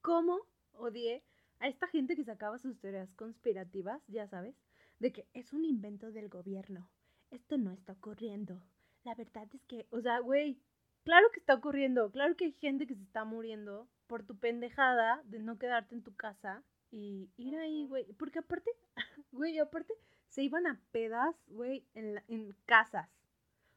cómo 0.00 0.38
odié 0.72 1.24
a 1.58 1.68
esta 1.68 1.86
gente 1.88 2.16
que 2.16 2.24
sacaba 2.24 2.58
sus 2.58 2.78
teorías 2.78 3.12
conspirativas, 3.14 4.00
ya 4.06 4.26
sabes, 4.28 4.54
de 4.98 5.12
que 5.12 5.28
es 5.34 5.52
un 5.52 5.64
invento 5.64 6.12
del 6.12 6.28
gobierno. 6.28 6.88
Esto 7.30 7.58
no 7.58 7.72
está 7.72 7.92
ocurriendo. 7.92 8.62
La 9.04 9.14
verdad 9.14 9.48
es 9.52 9.62
que, 9.64 9.86
o 9.90 10.00
sea, 10.00 10.20
güey, 10.20 10.58
claro 11.04 11.26
que 11.32 11.40
está 11.40 11.54
ocurriendo, 11.54 12.10
claro 12.10 12.36
que 12.36 12.46
hay 12.46 12.52
gente 12.52 12.86
que 12.86 12.94
se 12.94 13.02
está 13.02 13.24
muriendo 13.24 13.88
por 14.10 14.24
tu 14.24 14.36
pendejada 14.36 15.22
de 15.26 15.38
no 15.38 15.56
quedarte 15.56 15.94
en 15.94 16.02
tu 16.02 16.16
casa 16.16 16.64
y 16.90 17.30
ir 17.36 17.56
ahí, 17.56 17.86
güey. 17.86 18.12
Porque 18.14 18.40
aparte, 18.40 18.68
güey, 19.30 19.56
aparte 19.60 19.94
se 20.28 20.42
iban 20.42 20.66
a 20.66 20.80
pedas, 20.90 21.36
güey, 21.46 21.86
en, 21.94 22.20
en 22.26 22.56
casas, 22.66 23.08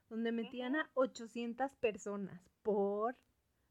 donde 0.10 0.32
metían 0.32 0.76
a 0.76 0.90
800 0.96 1.76
personas 1.76 2.42
por... 2.64 3.16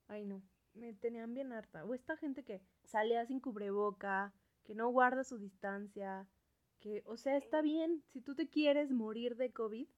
Ay, 0.06 0.24
no 0.24 0.40
me 0.74 0.94
tenían 0.94 1.34
bien 1.34 1.52
harta. 1.52 1.84
O 1.84 1.94
esta 1.94 2.16
gente 2.16 2.44
que 2.44 2.62
salía 2.84 3.26
sin 3.26 3.40
cubreboca, 3.40 4.32
que 4.62 4.76
no 4.76 4.88
guarda 4.88 5.24
su 5.24 5.38
distancia, 5.38 6.28
que, 6.78 7.02
o 7.06 7.16
sea, 7.16 7.38
está 7.38 7.60
bien, 7.60 8.04
si 8.12 8.20
tú 8.20 8.36
te 8.36 8.48
quieres 8.48 8.92
morir 8.92 9.34
de 9.34 9.50
COVID, 9.50 9.88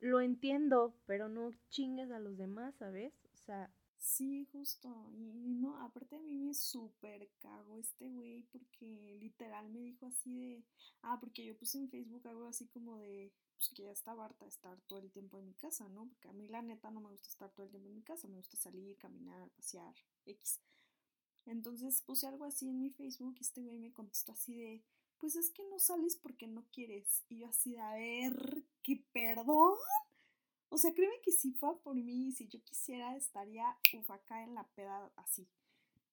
lo 0.00 0.20
entiendo, 0.20 0.96
pero 1.06 1.28
no 1.28 1.52
chingues 1.68 2.10
a 2.10 2.18
los 2.18 2.36
demás, 2.36 2.74
¿sabes? 2.74 3.14
O 3.34 3.36
sea... 3.36 3.70
Sí, 4.02 4.44
justo. 4.52 5.10
Y 5.14 5.54
no, 5.54 5.78
aparte 5.80 6.16
a 6.16 6.20
mí 6.20 6.34
me 6.36 6.52
súper 6.54 7.30
cago 7.40 7.78
este 7.78 8.08
güey 8.10 8.42
porque 8.52 9.16
literal 9.20 9.70
me 9.70 9.80
dijo 9.80 10.06
así 10.06 10.34
de... 10.36 10.64
Ah, 11.02 11.18
porque 11.20 11.44
yo 11.44 11.56
puse 11.56 11.78
en 11.78 11.88
Facebook 11.88 12.26
algo 12.28 12.46
así 12.46 12.66
como 12.66 12.96
de 12.98 13.32
pues 13.56 13.70
que 13.74 13.84
ya 13.84 13.92
estaba 13.92 14.24
harta 14.24 14.44
estar 14.46 14.80
todo 14.88 14.98
el 14.98 15.10
tiempo 15.12 15.38
en 15.38 15.46
mi 15.46 15.54
casa, 15.54 15.88
¿no? 15.88 16.08
Porque 16.08 16.28
a 16.28 16.32
mí 16.32 16.48
la 16.48 16.62
neta 16.62 16.90
no 16.90 17.00
me 17.00 17.10
gusta 17.10 17.28
estar 17.28 17.50
todo 17.52 17.64
el 17.66 17.70
tiempo 17.70 17.88
en 17.88 17.94
mi 17.94 18.02
casa, 18.02 18.26
me 18.28 18.36
gusta 18.36 18.56
salir, 18.56 18.98
caminar, 18.98 19.48
pasear, 19.50 19.94
X. 20.26 20.60
Entonces 21.46 22.02
puse 22.02 22.26
algo 22.26 22.44
así 22.44 22.68
en 22.68 22.80
mi 22.80 22.90
Facebook 22.90 23.36
y 23.38 23.42
este 23.42 23.62
güey 23.62 23.78
me 23.78 23.92
contestó 23.92 24.32
así 24.32 24.56
de, 24.56 24.82
pues 25.18 25.36
es 25.36 25.50
que 25.50 25.64
no 25.70 25.78
sales 25.78 26.16
porque 26.16 26.48
no 26.48 26.64
quieres. 26.72 27.24
Y 27.28 27.38
yo 27.40 27.48
así 27.48 27.72
de, 27.72 27.80
a 27.80 27.94
ver, 27.94 28.64
¿qué 28.82 29.04
perdón? 29.12 29.76
O 30.72 30.78
sea, 30.78 30.94
créeme 30.94 31.20
que 31.20 31.32
si 31.32 31.52
fue 31.52 31.78
por 31.82 31.94
mí, 31.94 32.32
si 32.32 32.48
yo 32.48 32.58
quisiera, 32.64 33.14
estaría 33.14 33.76
uf, 33.92 34.10
acá 34.10 34.42
en 34.42 34.54
la 34.54 34.66
peda 34.68 35.12
así. 35.16 35.46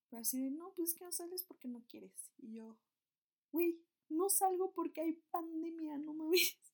Pero 0.10 0.22
así 0.22 0.38
de, 0.42 0.52
no, 0.52 0.74
pues 0.74 0.90
es 0.90 0.96
que 0.96 1.06
no 1.06 1.14
sales 1.14 1.44
porque 1.44 1.70
no 1.70 1.82
quieres. 1.88 2.30
Y 2.40 2.56
yo, 2.56 2.78
güey, 3.54 3.80
no 4.10 4.30
salgo 4.30 4.74
porque 4.74 5.00
hay 5.00 5.14
pandemia, 5.32 5.98
no 5.98 6.14
mames. 6.14 6.58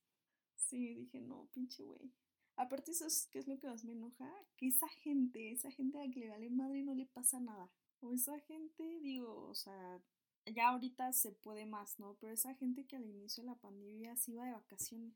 Sí, 0.56 0.96
dije, 0.96 1.22
no, 1.22 1.48
pinche 1.54 1.84
güey. 1.84 2.12
Aparte, 2.56 2.90
eso 2.90 3.06
es, 3.06 3.28
¿qué 3.32 3.38
es 3.38 3.48
lo 3.48 3.60
que 3.60 3.68
más 3.68 3.84
me 3.84 3.92
enoja? 3.92 4.34
Que 4.58 4.70
esa 4.70 4.88
gente, 4.88 5.52
esa 5.52 5.70
gente 5.70 6.00
a 6.00 6.08
la 6.08 6.12
que 6.12 6.22
le 6.22 6.30
vale 6.30 6.50
madre 6.50 6.82
no 6.82 6.96
le 6.96 7.06
pasa 7.06 7.40
nada. 7.40 7.70
O 8.00 8.14
esa 8.14 8.40
gente, 8.40 9.00
digo, 9.02 9.48
o 9.48 9.54
sea, 9.54 10.02
ya 10.48 10.70
ahorita 10.70 11.14
se 11.14 11.34
puede 11.34 11.68
más, 11.68 12.00
¿no? 12.00 12.18
Pero 12.20 12.34
esa 12.34 12.56
gente 12.56 12.88
que 12.88 12.96
al 12.96 13.06
inicio 13.06 13.44
de 13.44 13.52
la 13.52 13.60
pandemia 13.60 14.18
se 14.18 14.32
iba 14.32 14.46
de 14.46 14.54
vacaciones. 14.54 15.14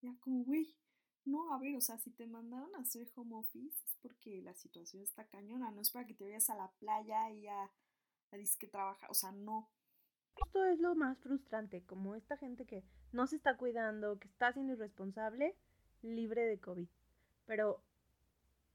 Ya 0.00 0.14
como, 0.20 0.44
güey, 0.44 0.76
no, 1.26 1.52
a 1.52 1.58
ver, 1.58 1.76
o 1.76 1.80
sea, 1.80 1.98
si 1.98 2.10
te 2.10 2.26
mandaron 2.26 2.74
a 2.74 2.80
hacer 2.80 3.08
home 3.14 3.36
office 3.36 3.76
es 3.84 3.96
porque 4.00 4.42
la 4.42 4.54
situación 4.54 5.02
está 5.02 5.26
cañona, 5.26 5.70
no 5.70 5.80
es 5.80 5.90
para 5.90 6.06
que 6.06 6.14
te 6.14 6.24
vayas 6.24 6.48
a 6.50 6.56
la 6.56 6.70
playa 6.78 7.30
y 7.30 7.46
a, 7.48 7.70
a 8.32 8.36
disque 8.36 8.68
trabajar, 8.68 9.10
o 9.10 9.14
sea, 9.14 9.32
no. 9.32 9.68
Esto 10.44 10.64
es 10.64 10.78
lo 10.80 10.94
más 10.94 11.18
frustrante, 11.18 11.82
como 11.84 12.14
esta 12.14 12.36
gente 12.36 12.66
que 12.66 12.84
no 13.12 13.26
se 13.26 13.36
está 13.36 13.56
cuidando, 13.56 14.18
que 14.18 14.28
está 14.28 14.52
siendo 14.52 14.74
irresponsable, 14.74 15.56
libre 16.02 16.42
de 16.46 16.60
COVID. 16.60 16.88
Pero 17.46 17.82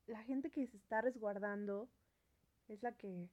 la 0.07 0.23
gente 0.23 0.49
que 0.51 0.67
se 0.67 0.77
está 0.77 1.01
resguardando 1.01 1.87
es 2.67 2.81
la 2.81 2.93
que 2.93 3.29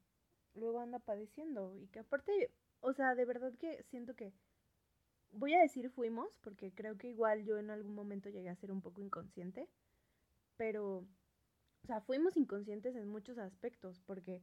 luego 0.55 0.81
anda 0.81 0.99
padeciendo 0.99 1.75
y 1.77 1.87
que 1.89 2.01
aparte, 2.01 2.51
o 2.81 2.93
sea, 2.93 3.15
de 3.15 3.25
verdad 3.25 3.53
que 3.59 3.83
siento 3.85 4.15
que 4.15 4.33
voy 5.33 5.55
a 5.55 5.61
decir 5.61 5.91
fuimos 5.91 6.37
porque 6.43 6.73
creo 6.73 6.97
que 6.97 7.09
igual 7.09 7.45
yo 7.45 7.59
en 7.59 7.71
algún 7.71 7.95
momento 7.95 8.29
llegué 8.31 8.49
a 8.49 8.57
ser 8.57 8.71
un 8.73 8.81
poco 8.81 9.01
inconsciente, 9.01 9.69
pero 10.57 11.07
o 11.83 11.87
sea, 11.87 12.01
fuimos 12.01 12.37
inconscientes 12.37 12.97
en 12.97 13.09
muchos 13.09 13.39
aspectos 13.39 14.01
porque 14.01 14.43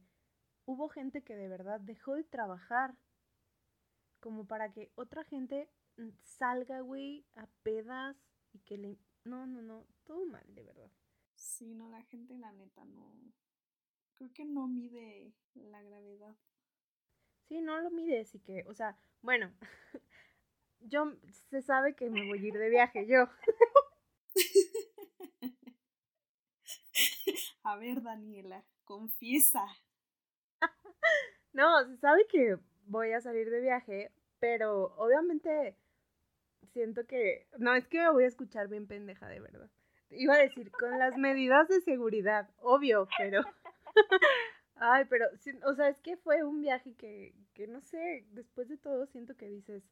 hubo 0.64 0.88
gente 0.88 1.22
que 1.22 1.36
de 1.36 1.48
verdad 1.48 1.80
dejó 1.80 2.14
de 2.14 2.24
trabajar 2.24 2.96
como 4.20 4.46
para 4.46 4.72
que 4.72 4.90
otra 4.96 5.24
gente 5.24 5.70
mm, 5.96 6.08
salga, 6.22 6.80
güey, 6.80 7.24
a 7.34 7.46
pedas 7.62 8.16
y 8.52 8.58
que 8.60 8.76
le... 8.76 8.98
No, 9.24 9.46
no, 9.46 9.62
no, 9.62 9.86
todo 10.04 10.24
mal, 10.26 10.44
de 10.54 10.62
verdad. 10.62 10.90
Sí, 11.34 11.74
no, 11.74 11.88
la 11.88 12.02
gente, 12.02 12.36
la 12.38 12.52
neta, 12.52 12.84
no... 12.84 13.14
Creo 14.14 14.32
que 14.32 14.44
no 14.44 14.66
mide 14.66 15.32
la 15.54 15.82
gravedad. 15.82 16.34
Sí, 17.48 17.60
no 17.60 17.78
lo 17.80 17.90
mide, 17.90 18.20
así 18.20 18.40
que, 18.40 18.64
o 18.66 18.74
sea, 18.74 18.96
bueno, 19.22 19.52
yo 20.88 21.12
se 21.50 21.62
sabe 21.62 21.94
que 21.94 22.10
me 22.10 22.26
voy 22.26 22.38
a 22.38 22.48
ir 22.48 22.54
de 22.54 22.68
viaje, 22.70 23.06
yo. 23.06 23.28
a 27.64 27.76
ver, 27.76 28.02
Daniela, 28.02 28.64
confiesa. 28.84 29.66
no, 31.52 31.84
se 31.86 31.96
sabe 31.98 32.26
que 32.28 32.58
voy 32.86 33.12
a 33.12 33.20
salir 33.20 33.50
de 33.50 33.60
viaje, 33.60 34.12
pero 34.38 34.94
obviamente 34.96 35.76
siento 36.72 37.06
que, 37.06 37.46
no, 37.58 37.74
es 37.74 37.86
que 37.88 37.98
me 37.98 38.10
voy 38.10 38.24
a 38.24 38.28
escuchar 38.28 38.68
bien 38.68 38.86
pendeja, 38.86 39.28
de 39.28 39.40
verdad. 39.40 39.70
Iba 40.10 40.34
a 40.34 40.38
decir, 40.38 40.70
con 40.70 40.98
las 40.98 41.16
medidas 41.16 41.68
de 41.68 41.80
seguridad, 41.80 42.48
obvio, 42.58 43.08
pero... 43.18 43.42
Ay, 44.78 45.06
pero, 45.08 45.24
o 45.64 45.74
sea, 45.74 45.88
es 45.88 45.98
que 46.00 46.18
fue 46.18 46.44
un 46.44 46.60
viaje 46.60 46.94
que, 46.96 47.34
que, 47.54 47.66
no 47.66 47.80
sé, 47.80 48.26
después 48.32 48.68
de 48.68 48.76
todo 48.76 49.06
siento 49.06 49.34
que 49.34 49.48
dices, 49.48 49.82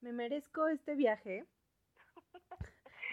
me 0.00 0.12
merezco 0.12 0.68
este 0.68 0.94
viaje. 0.94 1.46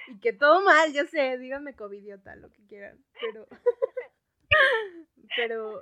Y 0.08 0.20
que 0.20 0.34
todo 0.34 0.64
mal, 0.64 0.94
yo 0.94 1.06
sé, 1.06 1.38
díganme 1.38 1.76
covidiota, 1.76 2.36
lo 2.36 2.52
que 2.52 2.66
quieran, 2.68 3.04
pero... 3.20 3.48
pero... 5.36 5.82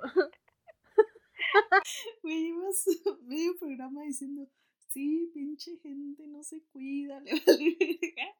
Me 2.22 2.40
llevas 2.40 2.86
medio 3.22 3.56
programa 3.56 4.02
diciendo, 4.02 4.48
sí, 4.88 5.30
pinche 5.32 5.76
gente, 5.78 6.26
no 6.26 6.42
se 6.42 6.62
cuida, 6.72 7.20
le 7.20 7.32
vale 7.46 7.76
verga. 7.78 8.36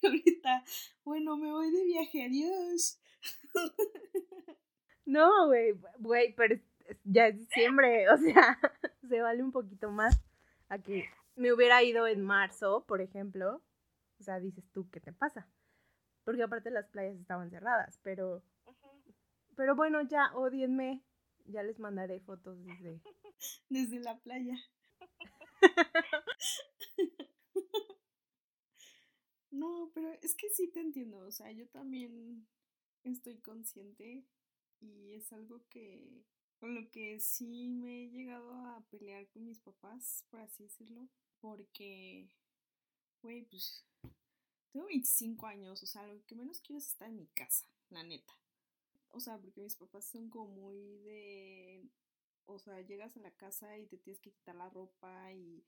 Y 0.00 0.06
ahorita, 0.06 0.64
bueno, 1.04 1.36
me 1.36 1.50
voy 1.50 1.70
de 1.70 1.84
viaje, 1.84 2.24
adiós. 2.24 3.00
No, 5.06 5.46
güey, 5.46 5.74
güey, 5.98 6.34
pero 6.34 6.60
ya 7.04 7.28
es 7.28 7.38
diciembre, 7.38 8.08
o 8.10 8.18
sea, 8.18 8.58
se 9.08 9.20
vale 9.20 9.42
un 9.42 9.52
poquito 9.52 9.90
más 9.90 10.20
a 10.68 10.78
que 10.78 11.08
me 11.36 11.52
hubiera 11.52 11.82
ido 11.82 12.06
en 12.06 12.22
marzo, 12.22 12.84
por 12.86 13.00
ejemplo. 13.00 13.62
O 14.20 14.22
sea, 14.22 14.40
dices 14.40 14.64
tú, 14.72 14.88
¿qué 14.90 15.00
te 15.00 15.12
pasa? 15.12 15.48
Porque 16.24 16.42
aparte 16.42 16.70
las 16.70 16.88
playas 16.88 17.18
estaban 17.18 17.50
cerradas, 17.50 17.98
pero... 18.02 18.42
Pero 19.56 19.76
bueno, 19.76 20.02
ya, 20.02 20.32
odienme, 20.34 21.02
ya 21.44 21.62
les 21.62 21.78
mandaré 21.78 22.20
fotos 22.20 22.64
desde... 22.64 23.00
Desde 23.68 24.00
la 24.00 24.16
playa. 24.18 24.56
No, 29.50 29.90
pero 29.94 30.10
es 30.20 30.34
que 30.34 30.50
sí 30.50 30.68
te 30.72 30.80
entiendo, 30.80 31.20
o 31.20 31.30
sea, 31.30 31.52
yo 31.52 31.68
también 31.68 32.44
estoy 33.04 33.38
consciente 33.38 34.24
y 34.80 35.14
es 35.14 35.32
algo 35.32 35.62
que 35.68 36.24
con 36.58 36.74
lo 36.74 36.90
que 36.90 37.20
sí 37.20 37.68
me 37.68 38.02
he 38.02 38.10
llegado 38.10 38.52
a 38.52 38.84
pelear 38.90 39.28
con 39.28 39.44
mis 39.44 39.60
papás, 39.60 40.26
por 40.28 40.40
así 40.40 40.64
decirlo, 40.64 41.08
porque, 41.44 42.26
güey, 43.20 43.42
pues 43.44 43.84
tengo 44.72 44.86
25 44.86 45.46
años, 45.46 45.82
o 45.82 45.86
sea, 45.86 46.06
lo 46.06 46.24
que 46.24 46.34
menos 46.34 46.62
quiero 46.62 46.78
es 46.78 46.88
estar 46.88 47.06
en 47.06 47.18
mi 47.18 47.26
casa, 47.26 47.66
la 47.90 48.02
neta. 48.02 48.32
O 49.10 49.20
sea, 49.20 49.36
porque 49.36 49.60
mis 49.60 49.76
papás 49.76 50.06
son 50.06 50.30
como 50.30 50.46
muy 50.46 50.96
de, 51.02 51.86
o 52.46 52.58
sea, 52.58 52.80
llegas 52.80 53.14
a 53.18 53.20
la 53.20 53.30
casa 53.32 53.76
y 53.76 53.84
te 53.86 53.98
tienes 53.98 54.22
que 54.22 54.32
quitar 54.32 54.54
la 54.54 54.70
ropa 54.70 55.34
y 55.34 55.62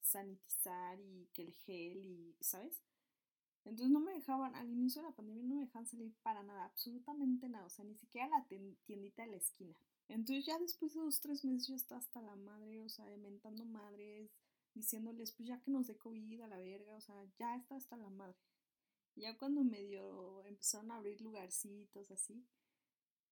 sanitizar 0.00 0.98
y 0.98 1.28
que 1.32 1.42
el 1.42 1.52
gel 1.52 2.04
y, 2.04 2.36
¿sabes? 2.40 2.82
Entonces 3.64 3.90
no 3.90 4.00
me 4.00 4.14
dejaban, 4.14 4.56
al 4.56 4.68
inicio 4.68 5.00
de 5.00 5.10
la 5.10 5.14
pandemia 5.14 5.44
no 5.44 5.54
me 5.54 5.66
dejaban 5.66 5.86
salir 5.86 6.12
para 6.24 6.42
nada, 6.42 6.64
absolutamente 6.64 7.48
nada, 7.48 7.66
o 7.66 7.70
sea, 7.70 7.84
ni 7.84 7.94
siquiera 7.94 8.26
la 8.26 8.44
tiendita 8.48 9.22
de 9.22 9.30
la 9.30 9.36
esquina. 9.36 9.76
Entonces 10.08 10.44
ya 10.44 10.58
después 10.58 10.92
de 10.92 11.00
dos, 11.02 11.20
tres 11.20 11.44
meses 11.44 11.68
yo 11.68 11.76
estaba 11.76 12.00
hasta 12.00 12.20
la 12.20 12.34
madre, 12.34 12.82
o 12.82 12.88
sea, 12.88 13.08
inventando 13.14 13.64
madres, 13.64 14.28
diciéndoles, 14.74 15.32
pues 15.32 15.48
ya 15.48 15.60
que 15.60 15.70
nos 15.70 15.86
dé 15.86 15.96
COVID 15.96 16.42
a 16.42 16.48
la 16.48 16.58
verga, 16.58 16.96
o 16.96 17.00
sea, 17.00 17.24
ya 17.38 17.56
está 17.56 17.76
hasta 17.76 17.96
la 17.96 18.10
madre. 18.10 18.36
Ya 19.16 19.36
cuando 19.38 19.62
medio 19.62 20.44
empezaron 20.44 20.90
a 20.90 20.96
abrir 20.96 21.20
lugarcitos 21.20 22.10
así, 22.10 22.44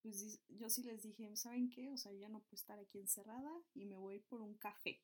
pues 0.01 0.39
yo 0.49 0.69
sí 0.69 0.83
les 0.83 1.01
dije, 1.01 1.35
¿saben 1.35 1.69
qué? 1.69 1.91
O 1.91 1.97
sea, 1.97 2.11
ya 2.13 2.29
no 2.29 2.41
puedo 2.41 2.55
estar 2.55 2.79
aquí 2.79 2.99
encerrada 2.99 3.51
y 3.73 3.85
me 3.85 3.97
voy 3.97 4.19
por 4.19 4.41
un 4.41 4.55
café. 4.55 5.01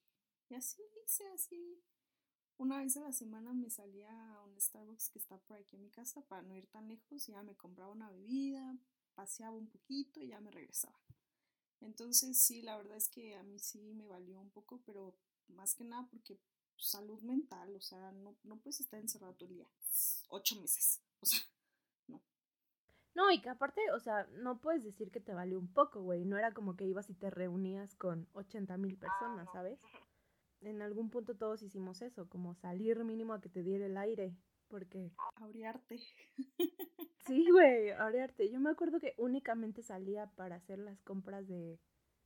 Y 0.50 0.56
así 0.56 0.82
hice, 1.04 1.28
así. 1.30 1.82
Una 2.58 2.80
vez 2.80 2.98
a 2.98 3.02
la 3.02 3.14
semana 3.14 3.54
me 3.54 3.70
salía 3.70 4.34
a 4.34 4.44
un 4.44 4.60
Starbucks 4.60 5.10
que 5.10 5.20
está 5.20 5.38
por 5.38 5.58
aquí 5.58 5.78
en 5.78 5.84
mi 5.84 5.90
casa 5.90 6.22
para 6.28 6.42
no 6.42 6.56
ir 6.56 6.68
tan 6.68 6.90
lejos 6.90 7.30
y 7.30 7.32
ya 7.32 7.42
me 7.44 7.56
compraba 7.56 7.92
una 7.92 8.10
bebida, 8.10 8.78
paseaba 9.16 9.56
un 9.56 9.70
poquito 9.70 10.22
y 10.22 10.28
ya 10.28 10.42
me 10.42 10.52
regresaba. 10.52 11.00
Entonces 11.80 12.38
sí, 12.38 12.62
la 12.62 12.76
verdad 12.76 12.98
es 12.98 13.08
que 13.08 13.36
a 13.36 13.44
mí 13.44 13.60
sí 13.60 13.94
me 13.94 14.06
valió 14.06 14.42
un 14.42 14.50
poco, 14.50 14.82
pero 14.86 15.16
más 15.50 15.76
que 15.76 15.84
nada 15.84 16.08
porque 16.10 16.40
salud 16.78 17.22
mental, 17.22 17.76
o 17.76 17.82
sea, 17.82 18.12
no, 18.12 18.36
no 18.44 18.58
puedes 18.58 18.80
estar 18.80 19.00
encerrado 19.00 19.34
todo 19.34 19.50
el 19.50 19.56
día, 19.56 19.68
ocho 20.30 20.60
meses, 20.60 21.02
o 21.22 21.26
sea, 21.26 21.40
no. 22.08 22.22
No, 23.16 23.32
y 23.32 23.42
que 23.42 23.50
aparte, 23.50 23.82
o 23.92 24.00
sea, 24.00 24.28
no 24.34 24.60
puedes 24.60 24.84
decir 24.84 25.12
que 25.12 25.20
te 25.20 25.34
valió 25.34 25.60
un 25.60 25.72
poco, 25.74 26.02
güey, 26.02 26.26
no 26.26 26.38
era 26.38 26.54
como 26.54 26.76
que 26.76 26.86
ibas 26.86 27.10
y 27.10 27.16
te 27.16 27.30
reunías 27.30 27.96
con 27.96 28.28
80 28.34 28.78
mil 28.78 28.98
personas, 28.98 29.48
ah, 29.50 29.54
¿sabes? 29.54 29.80
En 30.62 30.82
algún 30.82 31.10
punto 31.10 31.38
todos 31.38 31.64
hicimos 31.64 32.02
eso, 32.02 32.28
como 32.28 32.54
salir 32.54 33.02
mínimo 33.06 33.34
a 33.34 33.40
que 33.40 33.48
te 33.48 33.64
diera 33.64 33.86
el 33.86 33.96
aire, 33.96 34.36
porque... 34.68 35.14
Aurearte. 35.36 36.00
Sí, 37.26 37.48
güey, 37.52 37.92
aurearte. 37.92 38.50
Yo 38.50 38.60
me 38.60 38.72
acuerdo 38.72 39.00
que 39.00 39.14
únicamente 39.18 39.84
salía 39.84 40.26
para 40.32 40.56
hacer 40.56 40.80
las 40.80 41.00
compras 41.04 41.48
de, 41.48 41.80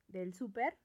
del 0.08 0.32
súper 0.32 0.78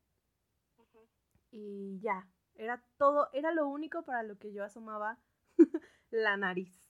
y 1.51 1.99
ya, 1.99 2.27
era 2.55 2.83
todo, 2.97 3.29
era 3.33 3.51
lo 3.51 3.67
único 3.67 4.03
para 4.03 4.23
lo 4.23 4.38
que 4.38 4.51
yo 4.51 4.63
asomaba 4.63 5.17
la 6.12 6.38
nariz. 6.38 6.89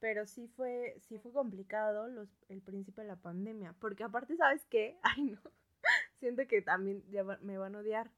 Pero 0.00 0.26
sí 0.26 0.48
fue, 0.48 0.96
sí 1.00 1.18
fue 1.18 1.32
complicado 1.32 2.08
los, 2.08 2.28
el 2.48 2.60
principio 2.62 3.02
de 3.02 3.08
la 3.08 3.16
pandemia, 3.16 3.74
porque 3.80 4.04
aparte, 4.04 4.36
¿sabes 4.36 4.64
qué? 4.66 4.98
Ay, 5.02 5.22
no, 5.24 5.40
siento 6.16 6.46
que 6.46 6.62
también 6.62 7.02
me 7.40 7.58
van 7.58 7.74
a 7.74 7.78
odiar. 7.80 8.10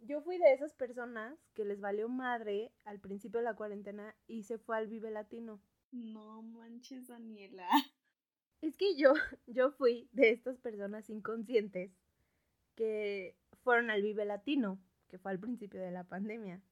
Yo 0.00 0.22
fui 0.22 0.38
de 0.38 0.52
esas 0.52 0.72
personas 0.72 1.38
que 1.54 1.64
les 1.64 1.80
valió 1.80 2.08
madre 2.08 2.72
al 2.84 3.00
principio 3.00 3.40
de 3.40 3.44
la 3.44 3.54
cuarentena 3.54 4.14
y 4.26 4.44
se 4.44 4.58
fue 4.58 4.76
al 4.76 4.88
Vive 4.88 5.10
Latino. 5.10 5.60
No 5.92 6.42
manches, 6.42 7.08
Daniela. 7.08 7.68
Es 8.62 8.76
que 8.76 8.96
yo, 8.96 9.12
yo 9.46 9.70
fui 9.72 10.08
de 10.12 10.30
estas 10.30 10.58
personas 10.58 11.10
inconscientes 11.10 11.92
que 12.76 13.36
fueron 13.62 13.90
al 13.90 14.02
Vive 14.02 14.24
Latino 14.24 14.78
que 15.10 15.18
fue 15.18 15.32
al 15.32 15.40
principio 15.40 15.80
de 15.80 15.90
la 15.90 16.04
pandemia. 16.04 16.62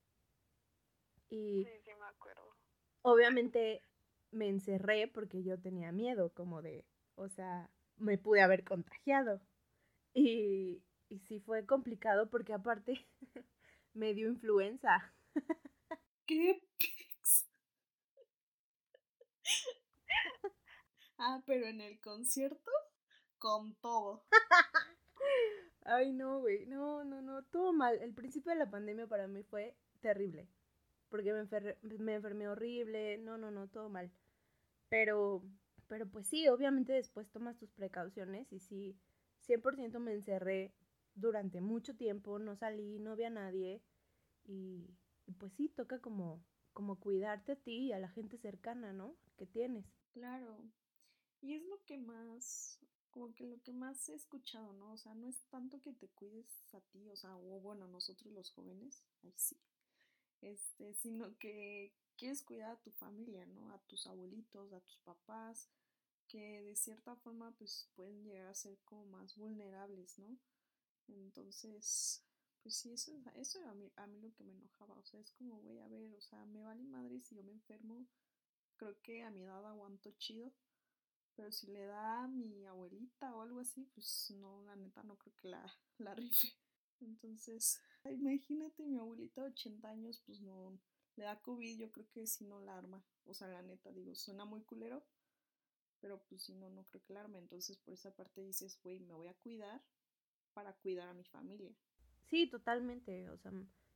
Y 1.29 1.65
sí, 1.65 1.71
sí 1.85 1.91
me 2.01 2.07
acuerdo. 2.07 2.43
Obviamente 3.03 3.83
me 4.31 4.49
encerré 4.49 5.09
porque 5.09 5.43
yo 5.43 5.61
tenía 5.61 5.93
miedo, 5.93 6.31
como 6.31 6.63
de, 6.63 6.87
o 7.17 7.29
sea, 7.29 7.71
me 7.97 8.17
pude 8.19 8.41
haber 8.41 8.65
contagiado. 8.65 9.41
Y, 10.15 10.83
y 11.09 11.19
sí 11.21 11.41
fue 11.41 11.67
complicado 11.67 12.31
porque 12.31 12.53
aparte 12.55 13.07
me 13.95 14.15
dio 14.15 14.29
influenza. 14.29 15.13
¿Qué 16.27 16.63
ah, 21.19 21.43
pero 21.47 21.67
en 21.67 21.81
el 21.81 22.01
concierto, 22.01 22.71
con 23.39 23.75
todo. 23.77 24.25
Ay, 25.91 26.13
no, 26.13 26.41
güey. 26.41 26.67
No, 26.67 27.03
no, 27.03 27.23
no. 27.23 27.43
Todo 27.45 27.73
mal. 27.73 27.99
El 28.03 28.13
principio 28.13 28.53
de 28.53 28.59
la 28.59 28.71
pandemia 28.71 29.07
para 29.07 29.27
mí 29.27 29.43
fue 29.43 29.75
terrible. 30.01 30.47
Porque 31.09 31.33
me, 31.33 31.99
me 31.99 32.15
enfermé 32.15 32.47
horrible. 32.49 33.17
No, 33.19 33.39
no, 33.39 33.51
no. 33.51 33.69
Todo 33.69 33.89
mal. 33.89 34.11
Pero, 34.91 35.43
pero 35.87 36.07
pues 36.07 36.27
sí, 36.27 36.47
obviamente 36.49 36.93
después 36.93 37.31
tomas 37.31 37.57
tus 37.57 37.71
precauciones. 37.73 38.53
Y 38.53 38.59
sí, 38.59 38.99
100% 39.47 39.99
me 39.99 40.13
encerré 40.13 40.75
durante 41.15 41.63
mucho 41.63 41.97
tiempo. 41.97 42.39
No 42.39 42.55
salí, 42.55 42.99
no 42.99 43.17
vi 43.17 43.25
a 43.25 43.31
nadie. 43.31 43.81
Y, 44.45 44.95
y 45.27 45.33
pues 45.33 45.55
sí, 45.55 45.71
toca 45.71 46.01
como, 46.01 46.45
como 46.75 47.01
cuidarte 47.01 47.53
a 47.53 47.57
ti 47.57 47.87
y 47.87 47.93
a 47.93 47.99
la 47.99 48.11
gente 48.11 48.37
cercana, 48.37 48.93
¿no? 48.93 49.17
Que 49.39 49.47
tienes. 49.47 49.87
Claro. 50.13 50.59
Y 51.41 51.55
es 51.55 51.63
lo 51.63 51.83
que 51.87 51.97
más 51.97 52.78
como 53.11 53.35
que 53.35 53.47
lo 53.47 53.61
que 53.63 53.73
más 53.73 54.09
he 54.09 54.15
escuchado, 54.15 54.73
¿no? 54.75 54.93
O 54.93 54.97
sea, 54.97 55.15
no 55.15 55.29
es 55.29 55.41
tanto 55.51 55.81
que 55.81 55.93
te 55.93 56.09
cuides 56.09 56.47
a 56.73 56.81
ti, 56.81 57.09
o 57.09 57.17
sea, 57.17 57.37
o 57.37 57.61
bueno, 57.61 57.89
nosotros 57.89 58.33
los 58.33 58.51
jóvenes, 58.51 59.03
ahí 59.23 59.33
sí, 59.37 59.59
este, 60.41 60.95
sino 60.95 61.37
que 61.39 61.93
quieres 62.17 62.43
cuidar 62.43 62.73
a 62.73 62.81
tu 62.81 62.91
familia, 62.93 63.47
¿no? 63.47 63.73
A 63.73 63.79
tus 63.87 64.07
abuelitos, 64.07 64.73
a 64.73 64.81
tus 64.81 64.99
papás, 64.99 65.69
que 66.29 66.63
de 66.63 66.77
cierta 66.77 67.17
forma 67.17 67.53
pues 67.53 67.89
pueden 67.95 68.23
llegar 68.23 68.47
a 68.49 68.55
ser 68.55 68.79
como 68.85 69.07
más 69.07 69.37
vulnerables, 69.37 70.19
¿no? 70.19 70.39
Entonces, 71.09 72.23
pues 72.63 72.77
sí, 72.77 72.93
eso, 72.93 73.13
eso 73.35 73.61
era 73.61 73.71
a 73.71 73.75
mí, 73.75 73.91
a 73.97 74.07
mí 74.07 74.21
lo 74.21 74.33
que 74.35 74.45
me 74.45 74.53
enojaba, 74.53 74.95
o 74.99 75.05
sea, 75.05 75.21
es 75.21 75.31
como, 75.33 75.59
güey, 75.61 75.81
a 75.81 75.89
ver, 75.89 76.15
o 76.15 76.21
sea, 76.21 76.45
me 76.45 76.63
vale 76.63 76.85
madre 76.85 77.21
si 77.23 77.37
yo 77.37 77.43
me 77.43 77.53
enfermo, 77.53 78.07
creo 78.77 79.01
que 79.03 79.23
a 79.23 79.31
mi 79.31 79.43
edad 79.43 79.65
aguanto 79.67 80.13
chido, 80.19 80.53
pero 81.39 81.53
si 81.53 81.69
le 81.69 81.87
da 81.87 82.25
a 82.25 82.27
mi 82.27 82.67
abuelita 82.67 83.33
o 83.33 83.43
algo 83.43 83.61
así, 83.61 83.85
pues 83.95 84.35
no, 84.37 84.61
la 84.63 84.75
neta 84.75 85.05
no 85.05 85.17
creo 85.17 85.33
que 85.37 85.49
la, 85.49 85.73
la 85.99 86.13
rife. 86.17 86.49
Entonces, 87.01 87.81
imagínate 88.05 88.85
mi 88.85 88.99
abuelita 88.99 89.43
de 89.43 89.51
80 89.51 89.89
años, 89.89 90.21
pues 90.27 90.41
no, 90.41 90.81
le 91.15 91.25
da 91.25 91.41
COVID, 91.41 91.79
yo 91.79 91.93
creo 91.93 92.09
que 92.11 92.27
si 92.27 92.45
no 92.45 92.59
la 92.59 92.77
arma. 92.77 93.05
O 93.25 93.35
sea, 93.35 93.47
la 93.47 93.63
neta, 93.63 93.93
digo, 93.93 94.17
suena 94.17 94.45
muy 94.47 94.63
culero, 94.63 95.07
pero 96.01 96.21
pues 96.29 96.43
si 96.43 96.55
no, 96.57 96.71
no 96.71 96.85
creo 96.87 97.05
que 97.05 97.13
la 97.13 97.21
arma. 97.21 97.39
Entonces, 97.39 97.79
por 97.79 97.95
esa 97.95 98.11
parte 98.11 98.41
dices, 98.41 98.77
güey, 98.83 98.99
me 98.99 99.15
voy 99.15 99.29
a 99.29 99.35
cuidar 99.35 99.81
para 100.55 100.73
cuidar 100.73 101.07
a 101.07 101.15
mi 101.15 101.23
familia. 101.23 101.73
Sí, 102.25 102.51
totalmente. 102.51 103.31
O 103.31 103.39
sea, 103.39 103.53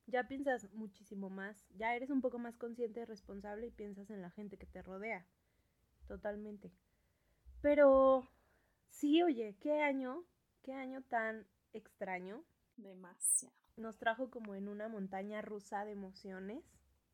ya 0.07 0.29
piensas 0.29 0.73
muchísimo 0.75 1.29
más, 1.29 1.67
ya 1.71 1.97
eres 1.97 2.11
un 2.11 2.21
poco 2.21 2.39
más 2.39 2.57
consciente 2.57 3.05
responsable 3.05 3.67
y 3.67 3.73
piensas 3.73 4.11
en 4.11 4.23
la 4.23 4.31
gente 4.31 4.59
que 4.59 4.67
te 4.67 4.81
rodea. 4.81 5.27
Totalmente. 6.07 6.71
Pero 7.63 8.29
sí, 8.91 9.23
oye, 9.23 9.57
qué 9.61 9.81
año, 9.81 10.25
qué 10.63 10.75
año 10.75 11.03
tan 11.03 11.47
extraño. 11.73 12.43
Demasiado. 12.77 13.55
Nos 13.77 13.97
trajo 13.99 14.31
como 14.31 14.55
en 14.55 14.69
una 14.69 14.89
montaña 14.89 15.41
rusa 15.41 15.85
de 15.85 15.93
emociones. 15.93 16.65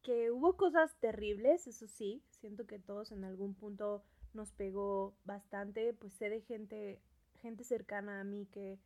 Que 0.02 0.30
hubo 0.30 0.56
cosas 0.56 0.96
terribles, 0.96 1.66
eso 1.66 1.86
sí. 1.86 2.22
Siento 2.30 2.66
que 2.66 2.78
todos 2.78 3.12
en 3.12 3.24
algún 3.24 3.54
punto 3.54 4.02
nos 4.32 4.52
pegó 4.52 5.14
bastante. 5.24 5.92
Pues 5.92 6.14
sé 6.14 6.30
de 6.30 6.40
gente, 6.40 7.02
gente 7.42 7.62
cercana 7.62 8.20
a 8.20 8.24
mí 8.24 8.46
que 8.46 8.78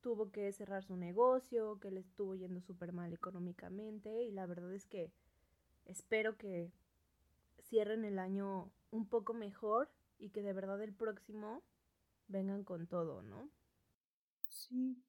tuvo 0.00 0.30
que 0.30 0.50
cerrar 0.52 0.82
su 0.84 0.96
negocio, 0.96 1.78
que 1.80 1.90
le 1.90 2.00
estuvo 2.00 2.34
yendo 2.34 2.62
súper 2.62 2.92
mal 2.92 3.12
económicamente. 3.12 4.22
Y 4.22 4.30
la 4.30 4.46
verdad 4.46 4.72
es 4.72 4.86
que 4.86 5.12
espero 5.84 6.38
que 6.38 6.72
cierren 7.68 8.06
el 8.06 8.18
año 8.18 8.72
un 8.90 9.06
poco 9.06 9.34
mejor 9.34 9.90
y 10.20 10.30
que 10.30 10.42
de 10.42 10.52
verdad 10.52 10.80
el 10.82 10.94
próximo 10.94 11.62
vengan 12.28 12.62
con 12.62 12.86
todo, 12.86 13.22
¿no? 13.22 13.50
Sí, 14.48 15.02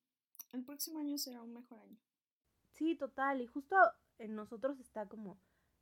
el 0.53 0.63
próximo 0.63 0.99
año 0.99 1.17
será 1.17 1.41
un 1.41 1.53
mejor 1.53 1.79
año. 1.79 1.99
Sí, 2.71 2.95
total, 2.95 3.41
y 3.41 3.47
justo 3.47 3.75
en 4.17 4.35
nosotros 4.35 4.79
está 4.79 5.07
como 5.07 5.37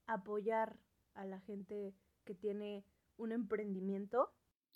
apoyar 0.07 0.77
a 1.13 1.25
la 1.25 1.39
gente 1.39 1.95
que 2.25 2.35
tiene 2.35 2.83
un 3.17 3.31
emprendimiento. 3.31 4.33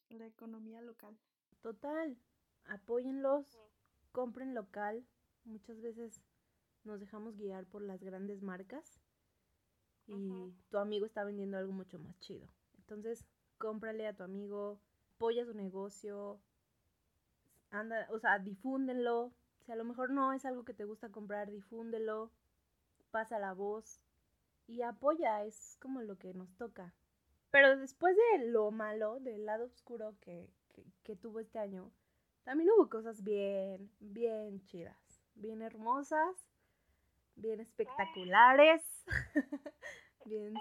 La 0.10 0.28
economía 0.28 0.82
local. 0.82 1.18
Total, 1.62 2.18
apóyenlos, 2.66 3.58
compren 4.12 4.54
local. 4.54 5.04
Muchas 5.44 5.82
veces 5.82 6.22
nos 6.84 7.00
dejamos 7.00 7.36
guiar 7.36 7.66
por 7.66 7.82
las 7.82 8.04
grandes 8.04 8.44
marcas 8.44 9.00
y 10.06 10.54
tu 10.70 10.78
amigo 10.78 11.06
está 11.06 11.24
vendiendo 11.24 11.58
algo 11.58 11.72
mucho 11.72 11.98
más 11.98 12.20
chido. 12.20 12.48
Entonces, 12.78 13.26
cómprale 13.58 14.08
a 14.08 14.14
tu 14.14 14.24
amigo, 14.24 14.80
apoya 15.16 15.46
su 15.46 15.54
negocio, 15.54 16.40
anda, 17.72 18.08
o 18.12 18.20
sea, 18.20 18.40
difúndelo. 18.40 19.32
Si 19.66 19.72
a 19.72 19.76
lo 19.76 19.86
mejor 19.86 20.10
no 20.10 20.34
es 20.34 20.46
algo 20.46 20.66
que 20.66 20.74
te 20.74 20.84
gusta 20.84 21.10
comprar, 21.10 21.50
difúndelo, 21.50 22.32
pasa 23.12 23.40
la 23.40 23.54
voz 23.54 24.02
y 24.68 24.82
apoya, 24.82 25.44
es 25.46 25.78
como 25.80 26.02
lo 26.02 26.18
que 26.18 26.34
nos 26.34 26.54
toca. 26.58 26.94
Pero 27.52 27.78
después 27.78 28.16
de 28.16 28.50
lo 28.50 28.72
malo, 28.72 29.20
del 29.20 29.46
lado 29.46 29.66
oscuro 29.66 30.16
que, 30.20 30.50
que 31.04 31.16
tuvo 31.16 31.40
este 31.40 31.60
año, 31.60 31.92
también 32.44 32.70
hubo 32.72 32.90
cosas 32.90 33.24
bien, 33.24 33.90
bien 34.00 34.62
chidas, 34.66 34.98
bien 35.36 35.62
hermosas, 35.62 36.36
bien 37.36 37.62
espectaculares, 37.62 38.84
bien, 40.26 40.54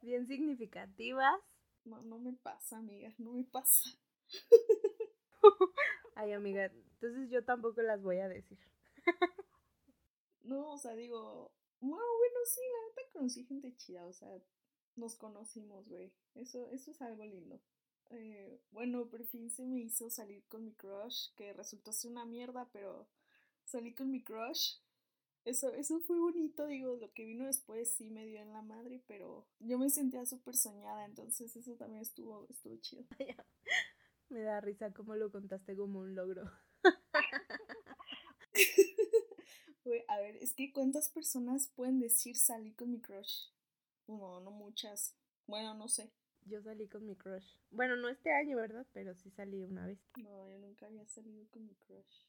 bien 0.00 0.26
significativas 0.26 1.40
no, 1.86 2.02
no 2.02 2.18
me 2.18 2.32
pasa, 2.34 2.78
amiga, 2.78 3.12
no 3.18 3.32
me 3.32 3.44
pasa. 3.44 3.90
Ay, 6.14 6.32
amiga, 6.32 6.66
entonces 6.66 7.30
yo 7.30 7.44
tampoco 7.44 7.82
las 7.82 8.02
voy 8.02 8.18
a 8.18 8.28
decir. 8.28 8.58
no, 10.42 10.72
o 10.72 10.78
sea, 10.78 10.94
digo, 10.94 11.52
bueno, 11.80 11.96
bueno, 12.18 12.38
sí, 12.46 12.60
la 12.60 12.88
neta 12.88 13.12
conocí 13.12 13.44
gente 13.44 13.76
chida, 13.76 14.06
o 14.06 14.12
sea, 14.12 14.28
nos 14.96 15.14
conocimos, 15.14 15.88
güey. 15.88 16.12
Eso, 16.34 16.70
eso 16.70 16.90
es 16.90 17.00
algo 17.02 17.24
lindo. 17.24 17.60
Eh, 18.10 18.60
bueno, 18.70 19.08
por 19.08 19.24
fin 19.24 19.50
se 19.50 19.64
me 19.64 19.80
hizo 19.80 20.10
salir 20.10 20.44
con 20.48 20.64
mi 20.64 20.72
crush, 20.72 21.34
que 21.36 21.52
resultó 21.52 21.92
ser 21.92 22.10
una 22.10 22.24
mierda, 22.24 22.68
pero 22.72 23.08
salí 23.64 23.94
con 23.94 24.10
mi 24.10 24.22
crush. 24.22 24.76
Eso, 25.46 25.72
eso 25.74 26.00
fue 26.00 26.18
bonito, 26.18 26.66
digo, 26.66 26.96
lo 26.96 27.12
que 27.12 27.24
vino 27.24 27.46
después 27.46 27.92
sí 27.92 28.10
me 28.10 28.26
dio 28.26 28.42
en 28.42 28.52
la 28.52 28.62
madre, 28.62 29.00
pero 29.06 29.46
yo 29.60 29.78
me 29.78 29.88
sentía 29.90 30.26
súper 30.26 30.56
soñada, 30.56 31.04
entonces 31.04 31.54
eso 31.54 31.76
también 31.76 32.02
estuvo, 32.02 32.48
estuvo 32.50 32.76
chido. 32.78 33.04
me 34.28 34.40
da 34.40 34.60
risa 34.60 34.92
cómo 34.92 35.14
lo 35.14 35.30
contaste 35.30 35.76
como 35.76 36.00
un 36.00 36.16
logro. 36.16 36.50
a 40.08 40.18
ver, 40.18 40.34
es 40.36 40.52
que 40.52 40.72
¿cuántas 40.72 41.10
personas 41.10 41.68
pueden 41.76 42.00
decir 42.00 42.36
salí 42.36 42.72
con 42.72 42.90
mi 42.90 43.00
crush? 43.00 43.50
No, 44.08 44.40
no 44.40 44.50
muchas. 44.50 45.14
Bueno, 45.46 45.74
no 45.74 45.86
sé. 45.86 46.10
Yo 46.44 46.60
salí 46.60 46.88
con 46.88 47.06
mi 47.06 47.14
crush. 47.14 47.46
Bueno, 47.70 47.94
no 47.94 48.08
este 48.08 48.32
año, 48.32 48.56
¿verdad? 48.56 48.84
Pero 48.92 49.14
sí 49.14 49.30
salí 49.30 49.62
una 49.62 49.86
vez. 49.86 50.00
No, 50.16 50.50
yo 50.50 50.58
nunca 50.58 50.86
había 50.86 51.06
salido 51.06 51.46
con 51.50 51.66
mi 51.66 51.76
crush. 51.76 52.25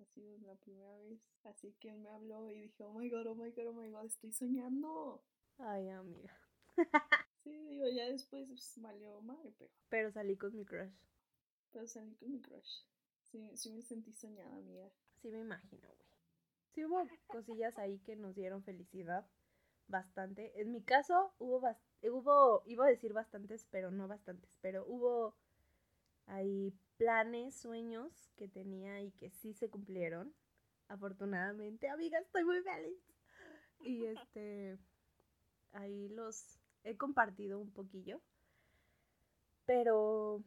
Ha 0.00 0.04
sido 0.14 0.38
la 0.38 0.54
primera 0.54 0.96
vez. 0.98 1.20
Así 1.44 1.74
que 1.78 1.90
él 1.90 1.98
me 1.98 2.08
habló 2.08 2.48
y 2.50 2.60
dije, 2.60 2.84
oh 2.84 2.94
my 2.94 3.10
god, 3.10 3.26
oh 3.26 3.34
my 3.34 3.50
god, 3.50 3.66
oh 3.66 3.72
my 3.74 3.90
god, 3.90 4.06
estoy 4.06 4.32
soñando. 4.32 5.22
Ay, 5.58 5.90
amiga. 5.90 6.34
sí, 7.44 7.50
digo, 7.50 7.86
ya 7.88 8.06
después 8.06 8.46
pues, 8.48 8.74
valió 8.78 9.20
madre, 9.20 9.52
pero. 9.58 9.70
Pero 9.90 10.10
salí 10.10 10.36
con 10.36 10.56
mi 10.56 10.64
crush. 10.64 10.94
Pero 11.72 11.86
salí 11.86 12.14
con 12.14 12.32
mi 12.32 12.40
crush. 12.40 12.84
Sí, 13.30 13.50
sí 13.56 13.70
me 13.72 13.82
sentí 13.82 14.12
soñada, 14.12 14.56
amiga. 14.56 14.90
Sí, 15.20 15.30
me 15.30 15.40
imagino, 15.40 15.86
güey. 15.86 16.08
Sí 16.72 16.84
hubo 16.84 17.06
cosillas 17.26 17.78
ahí 17.78 17.98
que 17.98 18.16
nos 18.16 18.34
dieron 18.34 18.62
felicidad 18.62 19.26
bastante. 19.88 20.60
En 20.60 20.72
mi 20.72 20.82
caso 20.82 21.34
hubo, 21.38 21.60
hubo, 22.02 22.62
iba 22.64 22.86
a 22.86 22.88
decir 22.88 23.12
bastantes, 23.12 23.66
pero 23.70 23.90
no 23.90 24.08
bastantes, 24.08 24.56
pero 24.62 24.86
hubo 24.86 25.36
ahí 26.26 26.72
planes, 27.00 27.54
sueños 27.54 28.12
que 28.36 28.46
tenía 28.46 29.00
y 29.00 29.10
que 29.12 29.30
sí 29.30 29.54
se 29.54 29.70
cumplieron. 29.70 30.34
Afortunadamente, 30.88 31.88
amiga, 31.88 32.18
estoy 32.18 32.44
muy 32.44 32.60
feliz. 32.60 33.00
Y 33.80 34.04
este, 34.04 34.76
ahí 35.72 36.10
los 36.10 36.60
he 36.84 36.98
compartido 36.98 37.58
un 37.58 37.70
poquillo. 37.70 38.20
Pero, 39.64 40.44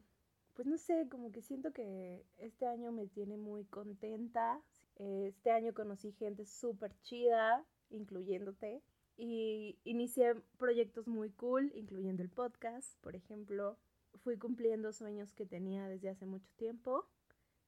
pues 0.54 0.68
no 0.68 0.78
sé, 0.78 1.08
como 1.08 1.32
que 1.32 1.42
siento 1.42 1.72
que 1.72 2.24
este 2.38 2.68
año 2.68 2.92
me 2.92 3.08
tiene 3.08 3.36
muy 3.36 3.64
contenta. 3.64 4.62
Este 4.94 5.50
año 5.50 5.74
conocí 5.74 6.12
gente 6.12 6.46
súper 6.46 6.96
chida, 7.02 7.66
incluyéndote. 7.90 8.80
Y 9.16 9.76
inicié 9.82 10.36
proyectos 10.56 11.08
muy 11.08 11.30
cool, 11.30 11.72
incluyendo 11.74 12.22
el 12.22 12.30
podcast, 12.30 12.96
por 13.00 13.16
ejemplo. 13.16 13.76
Fui 14.22 14.38
cumpliendo 14.38 14.92
sueños 14.92 15.32
que 15.32 15.46
tenía 15.46 15.88
desde 15.88 16.08
hace 16.08 16.26
mucho 16.26 16.50
tiempo 16.56 17.08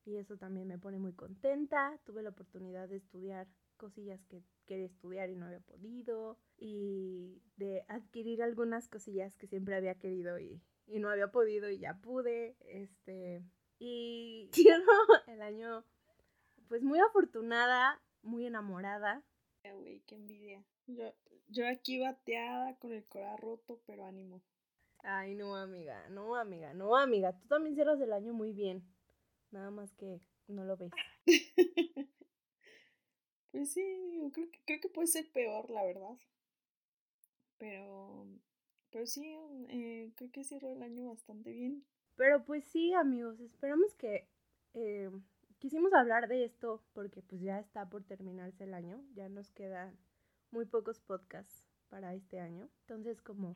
y 0.04 0.16
eso 0.16 0.36
también 0.36 0.68
me 0.68 0.78
pone 0.78 0.98
muy 0.98 1.12
contenta. 1.12 1.98
Tuve 2.04 2.22
la 2.22 2.30
oportunidad 2.30 2.88
de 2.88 2.96
estudiar 2.96 3.48
cosillas 3.76 4.24
que 4.26 4.42
quería 4.64 4.86
estudiar 4.86 5.30
y 5.30 5.36
no 5.36 5.46
había 5.46 5.60
podido 5.60 6.38
y 6.56 7.42
de 7.56 7.84
adquirir 7.88 8.42
algunas 8.42 8.88
cosillas 8.88 9.36
que 9.36 9.46
siempre 9.46 9.76
había 9.76 9.96
querido 9.96 10.38
y, 10.38 10.62
y 10.86 10.98
no 11.00 11.10
había 11.10 11.30
podido 11.30 11.68
y 11.70 11.78
ya 11.78 11.94
pude. 11.94 12.56
Este, 12.60 13.42
y 13.78 14.50
el 15.26 15.42
año 15.42 15.84
pues 16.68 16.82
muy 16.82 16.98
afortunada, 17.00 18.00
muy 18.22 18.46
enamorada. 18.46 19.22
Qué. 19.62 20.62
Yo, 20.86 21.12
yo 21.48 21.68
aquí 21.68 22.00
bateada 22.00 22.76
con 22.76 22.92
el 22.92 23.04
corazón 23.06 23.38
roto, 23.38 23.80
pero 23.86 24.04
ánimo. 24.04 24.40
Ay, 25.08 25.36
no, 25.36 25.54
amiga, 25.54 26.08
no, 26.10 26.34
amiga, 26.34 26.74
no, 26.74 26.96
amiga. 26.96 27.32
Tú 27.32 27.46
también 27.46 27.76
cierras 27.76 28.00
el 28.00 28.12
año 28.12 28.32
muy 28.32 28.52
bien. 28.52 28.82
Nada 29.52 29.70
más 29.70 29.92
que 29.94 30.20
no 30.48 30.64
lo 30.64 30.76
ves. 30.76 30.90
pues 33.52 33.72
sí, 33.72 34.30
creo 34.32 34.50
que, 34.50 34.60
creo 34.64 34.80
que 34.80 34.88
puede 34.88 35.06
ser 35.06 35.30
peor, 35.30 35.70
la 35.70 35.84
verdad. 35.84 36.18
Pero, 37.56 38.26
pero 38.90 39.06
sí, 39.06 39.32
eh, 39.68 40.10
creo 40.16 40.32
que 40.32 40.42
cierro 40.42 40.72
el 40.72 40.82
año 40.82 41.06
bastante 41.06 41.52
bien. 41.52 41.86
Pero 42.16 42.44
pues 42.44 42.64
sí, 42.64 42.92
amigos, 42.92 43.38
esperamos 43.38 43.94
que... 43.94 44.28
Eh, 44.74 45.08
quisimos 45.58 45.92
hablar 45.92 46.26
de 46.26 46.44
esto 46.44 46.82
porque 46.92 47.22
pues 47.22 47.40
ya 47.40 47.60
está 47.60 47.88
por 47.88 48.02
terminarse 48.02 48.64
el 48.64 48.74
año, 48.74 49.02
ya 49.14 49.28
nos 49.28 49.50
quedan 49.52 49.96
muy 50.50 50.66
pocos 50.66 50.98
podcasts 50.98 51.64
para 51.88 52.12
este 52.14 52.40
año. 52.40 52.68
Entonces, 52.80 53.22
como 53.22 53.54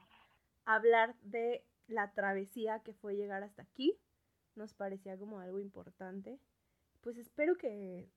hablar 0.65 1.17
de 1.23 1.65
la 1.87 2.13
travesía 2.13 2.81
que 2.81 2.95
fue 2.95 3.17
llegar 3.17 3.43
hasta 3.43 3.63
aquí, 3.63 3.99
nos 4.55 4.75
parecía 4.75 5.17
como 5.19 5.41
algo 5.41 5.59
importante. 5.59 6.39
Pues 7.01 7.17
espero 7.17 7.57
que 7.57 8.09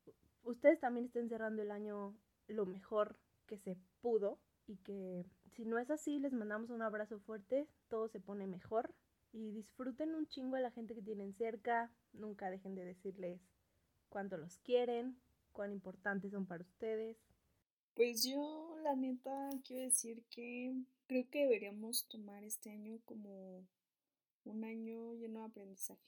ustedes 0.44 0.80
también 0.80 1.06
estén 1.06 1.30
cerrando 1.30 1.62
el 1.62 1.72
año 1.72 2.16
lo 2.48 2.66
mejor 2.66 3.18
que 3.46 3.58
se 3.58 3.78
pudo 4.02 4.40
y 4.68 4.78
que 4.78 5.26
si 5.52 5.66
no 5.66 5.78
es 5.80 5.90
así, 5.90 6.20
les 6.20 6.34
mandamos 6.34 6.70
un 6.70 6.82
abrazo 6.82 7.20
fuerte, 7.20 7.68
todo 7.88 8.08
se 8.08 8.20
pone 8.20 8.48
mejor 8.48 8.94
y 9.32 9.52
disfruten 9.52 10.16
un 10.16 10.28
chingo 10.28 10.56
a 10.56 10.62
la 10.62 10.72
gente 10.72 10.96
que 10.96 11.02
tienen 11.02 11.34
cerca, 11.34 11.92
nunca 12.12 12.50
dejen 12.50 12.76
de 12.76 12.86
decirles 12.86 13.42
cuánto 14.10 14.38
los 14.38 14.58
quieren, 14.60 15.20
cuán 15.52 15.72
importantes 15.72 16.32
son 16.32 16.46
para 16.46 16.64
ustedes 16.64 17.18
pues 17.96 18.24
yo, 18.24 18.76
la 18.84 18.96
neta, 18.96 19.50
quiero 19.66 19.84
decir 19.84 20.24
que 20.30 20.74
creo 21.08 21.30
que 21.30 21.40
deberíamos 21.44 22.08
tomar 22.08 22.44
este 22.44 22.72
año 22.72 23.00
como 23.06 23.66
un 24.46 24.64
año 24.64 25.14
lleno 25.14 25.40
de 25.40 25.46
aprendizaje. 25.46 26.02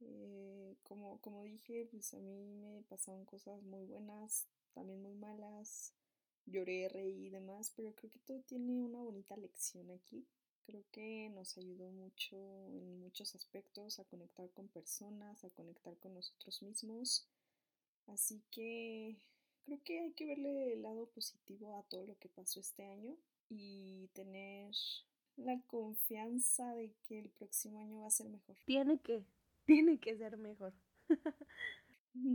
Eh, 0.00 0.76
como, 0.82 1.20
como 1.20 1.42
dije, 1.42 1.86
pues 1.90 2.14
a 2.14 2.18
mí 2.18 2.54
me 2.54 2.82
pasaron 2.82 3.24
cosas 3.24 3.62
muy 3.62 3.84
buenas, 3.84 4.48
también 4.72 5.00
muy 5.02 5.14
malas, 5.14 5.92
lloré, 6.46 6.88
reí 6.88 7.26
y 7.26 7.30
demás, 7.30 7.72
pero 7.76 7.94
creo 7.94 8.10
que 8.10 8.18
todo 8.20 8.40
tiene 8.42 8.82
una 8.82 9.00
bonita 9.00 9.36
lección 9.36 9.90
aquí. 9.90 10.26
Creo 10.64 10.84
que 10.92 11.28
nos 11.30 11.58
ayudó 11.58 11.90
mucho 11.90 12.36
en 12.68 13.00
muchos 13.00 13.34
aspectos 13.34 13.98
a 13.98 14.04
conectar 14.04 14.48
con 14.50 14.68
personas, 14.68 15.42
a 15.44 15.50
conectar 15.50 15.96
con 15.98 16.14
nosotros 16.14 16.62
mismos. 16.62 17.26
Así 18.06 18.42
que 18.50 19.16
creo 19.64 19.82
que 19.84 20.00
hay 20.00 20.12
que 20.12 20.26
verle 20.26 20.74
el 20.74 20.82
lado 20.82 21.06
positivo 21.10 21.76
a 21.76 21.82
todo 21.84 22.06
lo 22.06 22.16
que 22.18 22.28
pasó 22.28 22.60
este 22.60 22.84
año 22.84 23.16
y 23.48 24.08
tener 24.14 24.74
la 25.36 25.60
confianza 25.66 26.74
de 26.74 26.92
que 27.06 27.18
el 27.18 27.30
próximo 27.30 27.80
año 27.80 28.00
va 28.00 28.06
a 28.06 28.10
ser 28.10 28.28
mejor. 28.28 28.56
Tiene 28.64 29.00
que, 29.00 29.24
tiene 29.64 29.98
que 29.98 30.16
ser 30.16 30.36
mejor. 30.36 30.74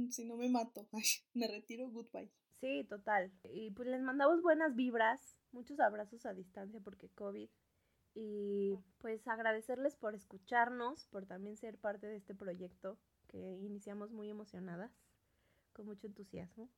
si 0.10 0.26
no 0.26 0.38
me 0.38 0.50
mato, 0.50 0.88
me 1.34 1.48
retiro, 1.48 1.90
goodbye. 1.90 2.32
Sí, 2.60 2.86
total. 2.90 3.32
Y 3.54 3.72
pues 3.72 3.88
les 3.88 4.02
mandamos 4.02 4.42
buenas 4.42 4.76
vibras, 4.76 5.38
muchos 5.52 5.80
abrazos 5.80 6.26
a 6.26 6.34
distancia 6.34 6.80
porque 6.84 7.10
COVID. 7.10 7.50
Y 8.20 8.80
pues 8.98 9.28
agradecerles 9.28 9.96
por 9.96 10.16
escucharnos, 10.16 11.06
por 11.08 11.28
también 11.28 11.56
ser 11.56 11.78
parte 11.78 12.08
de 12.08 12.16
este 12.16 12.34
proyecto 12.34 12.98
que 13.28 13.38
iniciamos 13.38 14.12
muy 14.12 14.28
emocionadas, 14.30 14.92
con 15.74 15.86
mucho 15.86 16.08
entusiasmo 16.08 16.72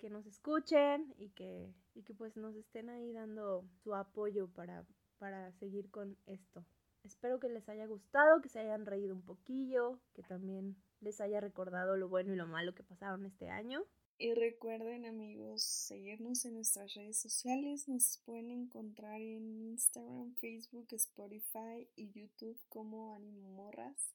que 0.00 0.10
nos 0.10 0.26
escuchen 0.26 1.14
y 1.18 1.28
que, 1.30 1.72
y 1.94 2.02
que 2.02 2.14
pues 2.14 2.36
nos 2.36 2.56
estén 2.56 2.88
ahí 2.88 3.12
dando 3.12 3.64
su 3.84 3.94
apoyo 3.94 4.48
para, 4.48 4.84
para 5.18 5.52
seguir 5.52 5.90
con 5.90 6.16
esto. 6.26 6.64
Espero 7.04 7.38
que 7.38 7.48
les 7.48 7.68
haya 7.68 7.86
gustado, 7.86 8.40
que 8.42 8.48
se 8.48 8.60
hayan 8.60 8.84
reído 8.84 9.14
un 9.14 9.22
poquillo, 9.22 10.00
que 10.14 10.22
también 10.22 10.76
les 11.00 11.20
haya 11.20 11.40
recordado 11.40 11.96
lo 11.96 12.08
bueno 12.08 12.32
y 12.32 12.36
lo 12.36 12.46
malo 12.46 12.74
que 12.74 12.82
pasaron 12.82 13.24
este 13.24 13.48
año. 13.48 13.84
Y 14.18 14.34
recuerden 14.34 15.06
amigos, 15.06 15.62
seguirnos 15.62 16.44
en 16.44 16.54
nuestras 16.54 16.92
redes 16.92 17.18
sociales. 17.18 17.88
Nos 17.88 18.20
pueden 18.26 18.50
encontrar 18.50 19.18
en 19.18 19.62
Instagram, 19.70 20.34
Facebook, 20.34 20.88
Spotify 20.90 21.88
y 21.96 22.10
YouTube 22.10 22.60
como 22.68 23.14
Animomorras. 23.14 24.14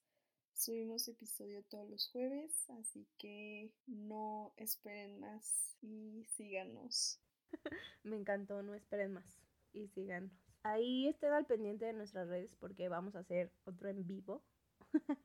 Subimos 0.56 1.06
episodio 1.06 1.62
todos 1.64 1.88
los 1.90 2.08
jueves, 2.08 2.70
así 2.70 3.06
que 3.18 3.70
no 3.86 4.54
esperen 4.56 5.20
más 5.20 5.76
y 5.82 6.24
síganos. 6.34 7.20
Me 8.02 8.16
encantó, 8.16 8.62
no 8.62 8.74
esperen 8.74 9.12
más 9.12 9.38
y 9.74 9.86
síganos. 9.88 10.32
Ahí 10.62 11.08
estén 11.08 11.34
al 11.34 11.44
pendiente 11.44 11.84
de 11.84 11.92
nuestras 11.92 12.26
redes 12.28 12.56
porque 12.58 12.88
vamos 12.88 13.14
a 13.14 13.18
hacer 13.18 13.52
otro 13.64 13.90
en 13.90 14.06
vivo, 14.06 14.42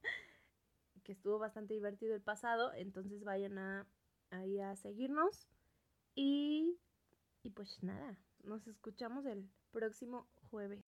que 1.06 1.14
estuvo 1.14 1.40
bastante 1.40 1.76
divertido 1.76 2.14
el 2.14 2.22
pasado, 2.22 2.74
entonces 2.74 3.24
vayan 3.24 3.58
a, 3.58 3.88
ahí 4.32 4.60
a 4.60 4.76
seguirnos 4.76 5.48
y, 6.14 6.78
y 7.42 7.52
pues 7.52 7.82
nada, 7.82 8.20
nos 8.44 8.68
escuchamos 8.68 9.26
el 9.26 9.50
próximo 9.72 10.28
jueves. 10.50 10.91